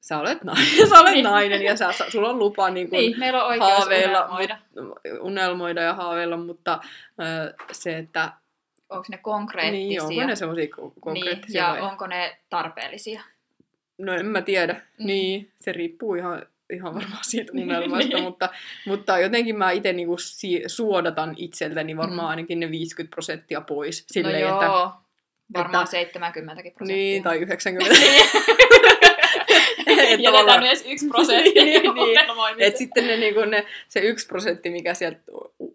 sä 0.00 0.18
olet 0.18 0.44
nainen, 0.44 0.88
sä 0.88 1.00
olet 1.00 1.12
Niin. 1.12 1.24
nainen 1.24 1.62
ja 1.62 1.76
sä, 1.76 1.92
sulla 2.08 2.30
on 2.30 2.38
lupa 2.38 2.70
niin 2.70 2.90
kun, 2.90 2.98
Niin, 2.98 3.18
meillä 3.18 3.44
on 3.44 3.58
haaveilla, 3.58 4.18
unelmoida. 4.20 4.58
mut, 4.82 4.98
unelmoida 5.20 5.82
ja 5.82 5.94
haaveilla, 5.94 6.36
mutta 6.36 6.80
ö, 7.20 7.54
se, 7.72 7.98
että 7.98 8.32
Onko 8.90 9.04
ne 9.10 9.16
niin, 9.16 9.22
konkreettisia? 9.22 10.02
onko 10.04 10.26
ne 10.26 10.36
semmoisia 10.36 10.64
niin, 10.64 10.92
konkreettisia 11.00 11.62
ja 11.62 11.70
vai? 11.70 11.80
onko 11.80 12.06
ne 12.06 12.36
tarpeellisia? 12.50 13.22
No 13.98 14.12
en 14.14 14.26
mä 14.26 14.42
tiedä. 14.42 14.72
Mm. 14.72 15.06
Niin, 15.06 15.50
se 15.60 15.72
riippuu 15.72 16.14
ihan, 16.14 16.46
ihan 16.72 16.94
varmaan 16.94 17.24
siitä 17.24 17.52
Niin. 17.54 17.68
unelmasta, 17.68 18.20
mutta, 18.20 18.48
mutta 18.86 19.18
jotenkin 19.18 19.58
mä 19.58 19.70
itse 19.70 19.92
niinku 19.92 20.16
suodatan 20.66 21.34
itseltäni 21.36 21.96
varmaan 21.96 22.26
Mm. 22.26 22.30
ainakin 22.30 22.60
ne 22.60 22.70
50 22.70 23.14
prosenttia 23.14 23.60
pois. 23.60 24.00
no 24.02 24.06
Silleen, 24.12 24.40
joo, 24.40 24.54
että, 24.54 24.66
varmaan 25.58 25.82
että- 25.84 25.90
70 25.90 26.62
prosenttia. 26.74 26.96
niin, 26.96 27.22
tai 27.22 27.38
90. 27.44 27.94
Et 29.86 30.20
Jätetään 30.20 30.62
edes 30.66 30.84
yksi 30.86 31.08
prosentti 31.08 31.64
Niin, 31.64 31.82
niin. 31.82 31.90
unelmoimiseen. 32.10 32.68
Et 32.68 32.76
sitten 32.76 33.06
ne, 33.06 33.16
niinku, 33.16 33.40
ne, 33.40 33.66
se 33.88 34.00
yksi 34.00 34.26
prosentti, 34.26 34.70
mikä 34.70 34.94
sieltä 34.94 35.18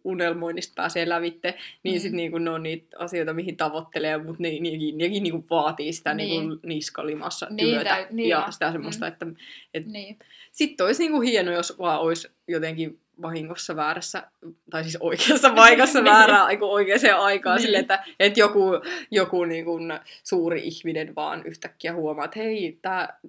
unelmoinnista 0.03 0.73
pääsee 0.75 1.09
lävitte, 1.09 1.53
niin 1.83 1.95
Mm. 1.95 1.99
sitten 1.99 2.17
niinku, 2.17 2.37
ne 2.37 2.49
on 2.49 2.63
niitä 2.63 2.97
asioita, 2.99 3.33
mihin 3.33 3.57
tavoittelee, 3.57 4.17
mutta 4.17 4.43
ne, 4.43 4.49
nekin, 4.49 4.97
nekin 4.97 5.23
niinku 5.23 5.45
vaatii 5.49 5.93
sitä 5.93 6.13
Niin. 6.13 6.47
niinku 6.49 6.67
niskalimassa 6.67 7.47
Niin, 7.49 7.67
työtä 7.69 7.89
täy- 7.89 8.07
niin 8.11 8.29
ja 8.29 8.47
sitä 8.51 8.71
semmoista, 8.71 9.05
Mm. 9.05 9.35
että 9.73 9.91
Niin. 9.91 10.19
sitten 10.51 10.85
olisi 10.85 11.03
niinku 11.03 11.21
hieno, 11.21 11.51
jos 11.51 11.79
vaan 11.79 11.99
olisi 12.01 12.27
jotenkin 12.47 12.99
vahingossa 13.21 13.75
väärässä, 13.75 14.23
tai 14.69 14.83
siis 14.83 14.97
oikeassa 14.99 15.49
paikassa 15.49 16.01
Niin. 16.01 16.13
väärää 16.13 16.43
aiku 16.45 16.65
oikeaan 16.73 17.19
aikaan, 17.21 17.55
Niin. 17.55 17.61
niin. 17.61 17.65
sille, 17.67 17.77
että, 17.77 18.03
että 18.19 18.39
joku, 18.39 18.71
joku 19.11 19.45
niinku 19.45 19.79
suuri 20.23 20.61
ihminen 20.63 21.15
vaan 21.15 21.45
yhtäkkiä 21.45 21.93
huomaa, 21.93 22.25
että 22.25 22.39
hei, 22.39 22.79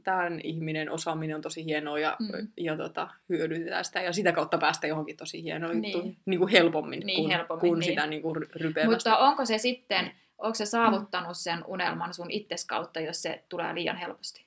tämän 0.04 0.40
ihminen 0.44 0.90
osaaminen 0.90 1.36
on 1.36 1.42
tosi 1.42 1.64
hienoa 1.64 1.98
ja, 1.98 2.16
Mm. 2.20 2.26
mm. 2.38 2.48
ja 2.56 2.76
tota, 2.76 3.08
hyödytetään 3.28 3.84
sitä 3.84 4.00
ja 4.02 4.12
sitä 4.12 4.32
kautta 4.32 4.58
päästä 4.58 4.86
johonkin 4.86 5.16
tosi 5.16 5.42
hienoon 5.42 5.80
Niin. 5.80 5.92
juttuun 5.92 6.16
niin 6.26 6.38
kuin 6.40 6.50
helpommin, 6.50 7.00
Niin, 7.00 7.22
kuin, 7.22 7.30
helpommin, 7.36 7.60
kuin 7.70 7.78
niin. 7.80 7.90
sitä 7.92 8.06
niin 8.06 8.22
kuin 8.22 8.36
rypevästä. 8.56 8.90
Mutta 8.90 9.18
onko 9.18 9.44
se 9.44 9.58
sitten, 9.58 10.12
onko 10.38 10.54
se 10.54 10.66
saavuttanut 10.66 11.36
sen 11.36 11.64
unelman 11.66 12.14
sun 12.14 12.30
itses 12.30 12.64
kautta, 12.66 13.00
jos 13.00 13.22
se 13.22 13.42
tulee 13.48 13.74
liian 13.74 13.96
helposti? 13.96 14.46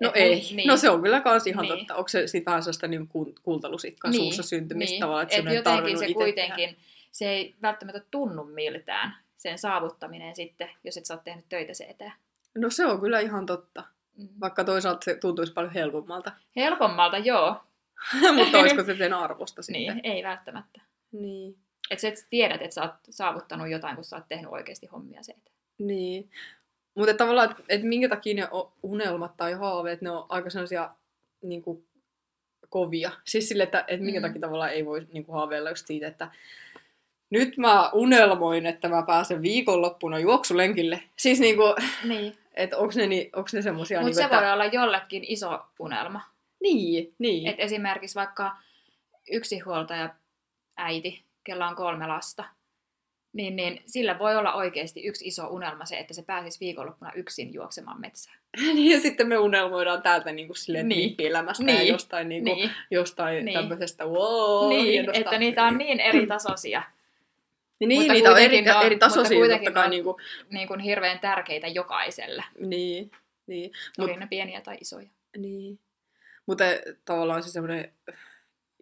No 0.00 0.08
Et 0.08 0.16
ei. 0.16 0.34
mun- 0.48 0.56
Niin. 0.56 0.68
No 0.68 0.76
se 0.76 0.90
on 0.90 1.02
kyllä 1.02 1.20
kans 1.20 1.46
ihan 1.46 1.62
Niin. 1.62 1.74
niin. 1.74 1.86
totta. 1.86 1.94
Onko 1.98 2.08
se 2.08 2.26
sitten 2.26 2.50
vähän 2.50 2.62
sellaista 2.62 2.86
niin 2.86 3.08
kultalusikkaa 3.42 4.10
Niin, 4.10 4.20
niin. 4.20 4.32
suussa 4.34 4.48
syntymistä 4.48 4.92
niin. 4.92 5.00
tavallaan, 5.00 5.22
että 5.22 5.36
Et 5.36 5.46
ei 5.46 5.54
jotenkin 5.56 5.98
se 5.98 6.12
kuitenkin, 6.14 6.76
se 7.12 7.28
ei 7.28 7.54
välttämättä 7.62 8.02
tunnu 8.10 8.44
miltään, 8.44 9.16
sen 9.36 9.58
saavuttaminen 9.58 10.36
sitten, 10.36 10.70
jos 10.84 10.96
et 10.96 11.06
sä 11.06 11.14
oot 11.14 11.24
tehnyt 11.24 11.44
töitä 11.48 11.74
se 11.74 11.84
eteen. 11.84 11.96
Tehdä. 11.98 12.12
No 12.58 12.70
se 12.70 12.86
on 12.86 13.00
kyllä 13.00 13.20
ihan 13.20 13.46
totta. 13.46 13.84
Mm. 14.16 14.28
Vaikka 14.40 14.64
toisaalta 14.64 15.04
se 15.04 15.14
tuntuisi 15.14 15.52
paljon 15.52 15.72
helpommalta. 15.72 16.32
Helpommalta 16.56 17.18
joo, 17.18 17.56
Mutta 18.36 18.58
olisiko 18.58 18.84
se 18.84 18.96
sen 18.96 19.14
arvosta 19.14 19.62
sitten? 19.66 19.82
niin, 19.96 20.00
ei 20.04 20.22
välttämättä. 20.22 20.80
Niin. 21.12 21.56
Että 21.90 22.00
sä 22.02 22.08
et 22.08 22.26
tiedät, 22.30 22.62
että 22.62 22.74
sä 22.74 22.82
oot 22.82 22.92
saavuttanut 23.10 23.68
jotain, 23.68 23.94
kun 23.94 24.04
sä 24.04 24.16
oot 24.16 24.24
tehnyt 24.28 24.50
oikeasti 24.52 24.86
hommia 24.86 25.22
se 25.22 25.32
eteen. 25.32 25.56
Niin. 25.78 26.30
Mutta 26.98 27.14
tavallaan, 27.14 27.50
että 27.50 27.62
et 27.68 27.82
minkä 27.82 28.08
takia 28.08 28.34
ne 28.34 28.48
unelmat 28.82 29.36
tai 29.36 29.52
haaveet, 29.52 30.02
ne 30.02 30.10
on 30.10 30.26
aika 30.28 30.50
sellaisia 30.50 30.90
niin 31.42 31.62
kuin, 31.62 31.84
kovia. 32.68 33.10
Siis 33.24 33.48
sille, 33.48 33.62
että 33.62 33.84
et 33.88 34.00
minkä 34.00 34.20
Mm. 34.20 34.26
takia 34.26 34.40
tavallaan 34.40 34.70
ei 34.72 34.86
voi 34.86 35.06
niin 35.12 35.24
kuin, 35.24 35.34
haaveilla 35.36 35.70
just 35.70 35.86
siitä, 35.86 36.06
että 36.06 36.30
nyt 37.30 37.56
mä 37.56 37.90
unelmoin, 37.92 38.66
että 38.66 38.88
mä 38.88 39.02
pääsen 39.02 39.42
viikonloppuna 39.42 40.18
juoksulenkille. 40.18 41.02
Siis 41.16 41.40
niin 41.40 41.56
kuin, 41.60 41.74
Niin. 42.04 42.38
että 42.54 42.76
onko 42.76 42.92
ne, 42.96 43.06
ni- 43.06 43.30
onks 43.36 43.54
ne 43.54 43.62
semmosia... 43.62 43.98
Mutta 43.98 44.06
Niin 44.06 44.14
se 44.14 44.24
että... 44.24 44.36
voi 44.40 44.50
olla 44.52 44.64
jollekin 44.64 45.24
iso 45.28 45.60
unelma. 45.78 46.20
Niin, 46.60 47.14
niin. 47.18 47.46
Et 47.48 47.56
esimerkiksi 47.58 48.14
vaikka 48.14 48.56
yksinhuoltaja 49.30 50.14
äiti, 50.76 51.22
kella 51.44 51.68
on 51.68 51.76
kolme 51.76 52.06
lasta, 52.06 52.44
niin, 53.32 53.56
niin 53.56 53.82
sillä 53.86 54.18
voi 54.18 54.36
olla 54.36 54.54
oikeasti 54.54 55.02
yksi 55.06 55.26
iso 55.26 55.46
unelma 55.46 55.84
se, 55.84 55.98
että 55.98 56.14
se 56.14 56.22
pääsisi 56.22 56.60
viikonloppuna 56.60 57.12
yksin 57.12 57.54
juoksemaan 57.54 58.00
metsään. 58.00 58.38
niin, 58.74 58.90
ja 58.92 59.00
sitten 59.00 59.28
me 59.28 59.38
unelmoidaan 59.38 60.02
täältä 60.02 60.32
niin 60.32 60.46
kuin 60.48 60.56
silleen 60.56 60.88
Niin. 60.88 61.14
niin. 61.18 61.30
elämästä 61.30 61.62
ja 61.72 61.78
Niin. 61.78 61.88
jostain, 61.92 62.28
niin 62.28 62.44
kuin, 62.44 62.56
Niin, 62.56 62.70
jostain 62.90 63.44
Niin. 63.44 63.58
tämmöisestä 63.58 64.06
wow, 64.06 64.68
niin 64.68 64.84
hienosta. 64.86 65.18
että 65.20 65.38
niitä 65.38 65.64
on 65.64 65.78
niin 65.78 66.00
eri 66.00 66.26
tasoisia, 66.26 66.82
Niin, 67.80 67.88
niin 67.88 68.00
Mutta 68.00 68.12
niitä 68.12 68.30
on 68.30 68.38
eri, 68.38 68.58
on- 68.70 68.86
eri 68.86 68.98
tasoisia, 68.98 69.38
mutta 69.38 69.54
totta 69.54 69.58
kuitenkin 69.58 69.74
kai. 69.74 69.84
on- 69.84 69.90
Niin, 69.90 70.04
kuin, 70.04 70.16
niin 70.50 70.68
kuin 70.68 70.80
hirveän 70.80 71.18
tärkeitä 71.18 71.66
jokaiselle, 71.66 72.44
niin, 72.60 73.10
niin, 73.46 73.70
oli 73.98 74.12
Mut- 74.12 74.18
ne 74.20 74.26
pieniä 74.26 74.60
tai 74.60 74.76
isoja. 74.80 75.08
niin. 75.38 75.78
Mutta 76.46 76.64
tavallaan 77.04 77.42
se 77.42 77.50
semmoinen 77.50 77.92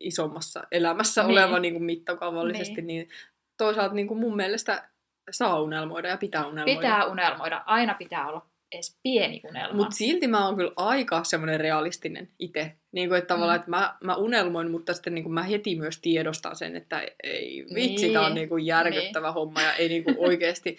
isommassa 0.00 0.62
elämässä 0.72 1.22
niin. 1.22 1.30
oleva 1.32 1.58
niin 1.58 1.74
kuin 1.74 1.84
mittakaavallisesti, 1.84 2.74
Niin. 2.82 2.86
niin. 2.86 3.08
Niin 3.56 3.66
toisaalta 3.66 3.94
niin 3.94 4.06
kuin 4.08 4.20
mun 4.20 4.36
mielestä 4.36 4.88
saa 5.30 5.60
unelmoida 5.60 6.08
ja 6.08 6.16
pitää 6.16 6.46
unelmoida. 6.46 6.80
Pitää 6.80 7.06
unelmoida, 7.06 7.62
aina 7.66 7.94
pitää 7.94 8.28
olla 8.28 8.46
edes 8.72 8.98
pieni 9.02 9.40
unelma. 9.48 9.76
Mutta 9.76 9.96
silti 9.96 10.26
mä 10.26 10.46
oon 10.46 10.56
kyllä 10.56 10.72
aika 10.76 11.24
semmoinen 11.24 11.60
realistinen 11.60 12.28
itse. 12.38 12.76
Niin 12.92 13.08
kuin, 13.08 13.18
että 13.18 13.34
tavallaan, 13.34 13.58
Mm. 13.58 13.60
että 13.60 13.70
mä, 13.70 13.96
mä 14.04 14.14
unelmoin, 14.16 14.70
mutta 14.70 14.94
sitten 14.94 15.14
niin 15.14 15.22
kuin 15.24 15.32
mä 15.34 15.42
heti 15.42 15.76
myös 15.76 16.00
tiedostan 16.00 16.56
sen, 16.56 16.76
että 16.76 17.06
ei 17.22 17.66
vitsi, 17.74 18.04
Niin. 18.06 18.12
tää 18.12 18.26
on 18.26 18.34
niin 18.34 18.48
kuin 18.48 18.66
järkyttävä 18.66 19.32
homma 19.32 19.62
ja 19.62 19.72
ei 19.74 19.88
niin 19.88 20.04
kuin 20.04 20.16
oikeasti 20.18 20.76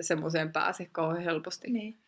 semmoiseen 0.00 0.52
pääse 0.52 0.88
kauhean 0.92 1.22
helposti. 1.24 1.70
niin. 1.70 1.98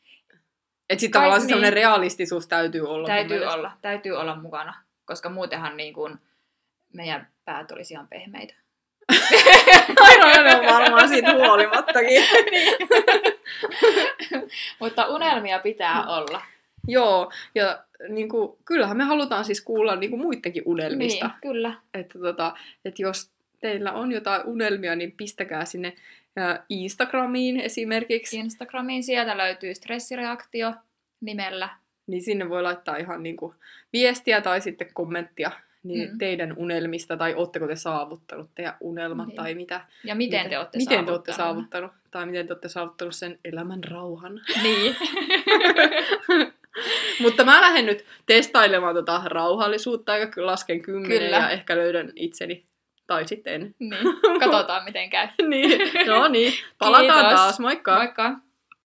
Että 0.91 1.01
sitten 1.01 1.13
tavallaan 1.19 1.41
se 1.41 1.47
niin. 1.47 1.51
semmoinen 1.51 1.73
realistisuus 1.73 2.47
täytyy 2.47 2.89
olla. 2.89 3.07
Täytyy 3.07 3.45
olla, 3.45 3.73
täytyy 3.83 4.13
olla 4.13 4.37
mukana, 4.37 4.75
koska 5.05 5.29
muutenhan 5.31 5.77
niin 5.77 5.95
kuin 5.95 6.19
meidän 6.93 7.29
päät 7.45 7.71
olisi 7.71 7.95
ihan 7.95 8.09
pehmeitä. 8.09 8.55
Aina 10.01 10.59
on 10.59 10.67
varmaan 10.67 11.09
siitä 11.09 11.33
huolimattakin. 11.33 12.23
Mutta 14.79 15.07
unelmia 15.07 15.59
pitää 15.59 16.07
olla. 16.07 16.43
Joo, 16.89 17.33
ja 17.55 17.85
niin 18.09 18.29
kuin, 18.29 18.59
kyllähän 18.65 18.97
me 18.97 19.05
halutaan 19.05 19.45
siis 19.45 19.61
kuulla 19.61 19.97
niin 19.97 20.11
kuin 20.11 20.23
muidenkin 20.23 20.63
unelmista. 20.67 21.27
Niin, 21.27 21.37
kyllä. 21.43 21.75
Että, 21.95 22.19
tota, 22.19 22.55
että 22.85 23.03
jos 23.03 23.31
teillä 23.61 23.93
on 23.93 24.13
jotain 24.13 24.43
unelmia, 24.45 24.97
niin 24.97 25.13
pistäkää 25.13 25.65
sinne 25.65 25.93
Instagramiin 26.69 27.61
esimerkiksi. 27.61 28.37
Instagramiin 28.37 29.05
sieltä 29.05 29.39
löytyy 29.39 29.75
stressireaktio 29.75 30.75
nimellä. 31.21 31.69
Niin 32.07 32.23
sinne 32.23 32.49
voi 32.49 32.63
laittaa 32.63 32.97
ihan 32.97 33.23
niin 33.23 33.37
kuin 33.37 33.55
viestiä 33.93 34.41
tai 34.41 34.61
sitten 34.61 34.95
kommenttia 34.95 35.51
niin 35.85 36.11
Mm. 36.13 36.19
teidän 36.19 36.55
unelmista, 36.57 37.17
tai 37.17 37.35
ootteko 37.35 37.67
te 37.67 37.77
saavuttanut 37.77 38.51
teidän 38.55 38.77
unelmat, 38.81 39.27
Niin. 39.27 39.37
tai 39.37 39.55
mitä. 39.55 39.81
Ja 40.05 40.15
miten 40.15 40.39
mitä, 40.41 40.51
te 40.51 40.59
olette 40.59 40.79
miten 40.79 41.05
te 41.05 41.13
olette 41.13 41.33
saavuttanut. 41.33 41.91
saavuttanut, 41.91 42.11
tai 42.11 42.27
miten 42.27 42.47
te 42.47 42.53
olette 42.53 42.69
saavuttanut 42.69 43.15
sen 43.15 43.39
elämän 43.45 43.85
rauhan. 43.85 44.41
Niin. 44.63 44.97
Mutta 47.23 47.45
mä 47.45 47.61
lähden 47.61 47.87
nyt 47.87 48.05
testailemaan 48.27 48.95
tota 48.95 49.23
rauhallisuutta, 49.25 50.17
ja 50.17 50.27
kyllä 50.27 50.47
lasken 50.47 50.83
kymmenen, 50.83 51.19
Kyllä. 51.19 51.37
ja 51.37 51.51
ehkä 51.51 51.77
löydän 51.77 52.13
itseni, 52.17 52.65
tai 53.07 53.29
sitten 53.29 53.55
en. 53.55 53.75
niin. 53.79 54.41
Katsotaan 54.41 54.85
miten 54.85 55.11
käy. 55.11 55.29
niin, 55.49 55.81
no 56.07 56.29
niin, 56.29 56.53
palataan 56.79 57.21
Kiitos. 57.25 57.41
taas, 57.41 57.61
moikka! 57.61 57.97
Moikka! 57.97 58.37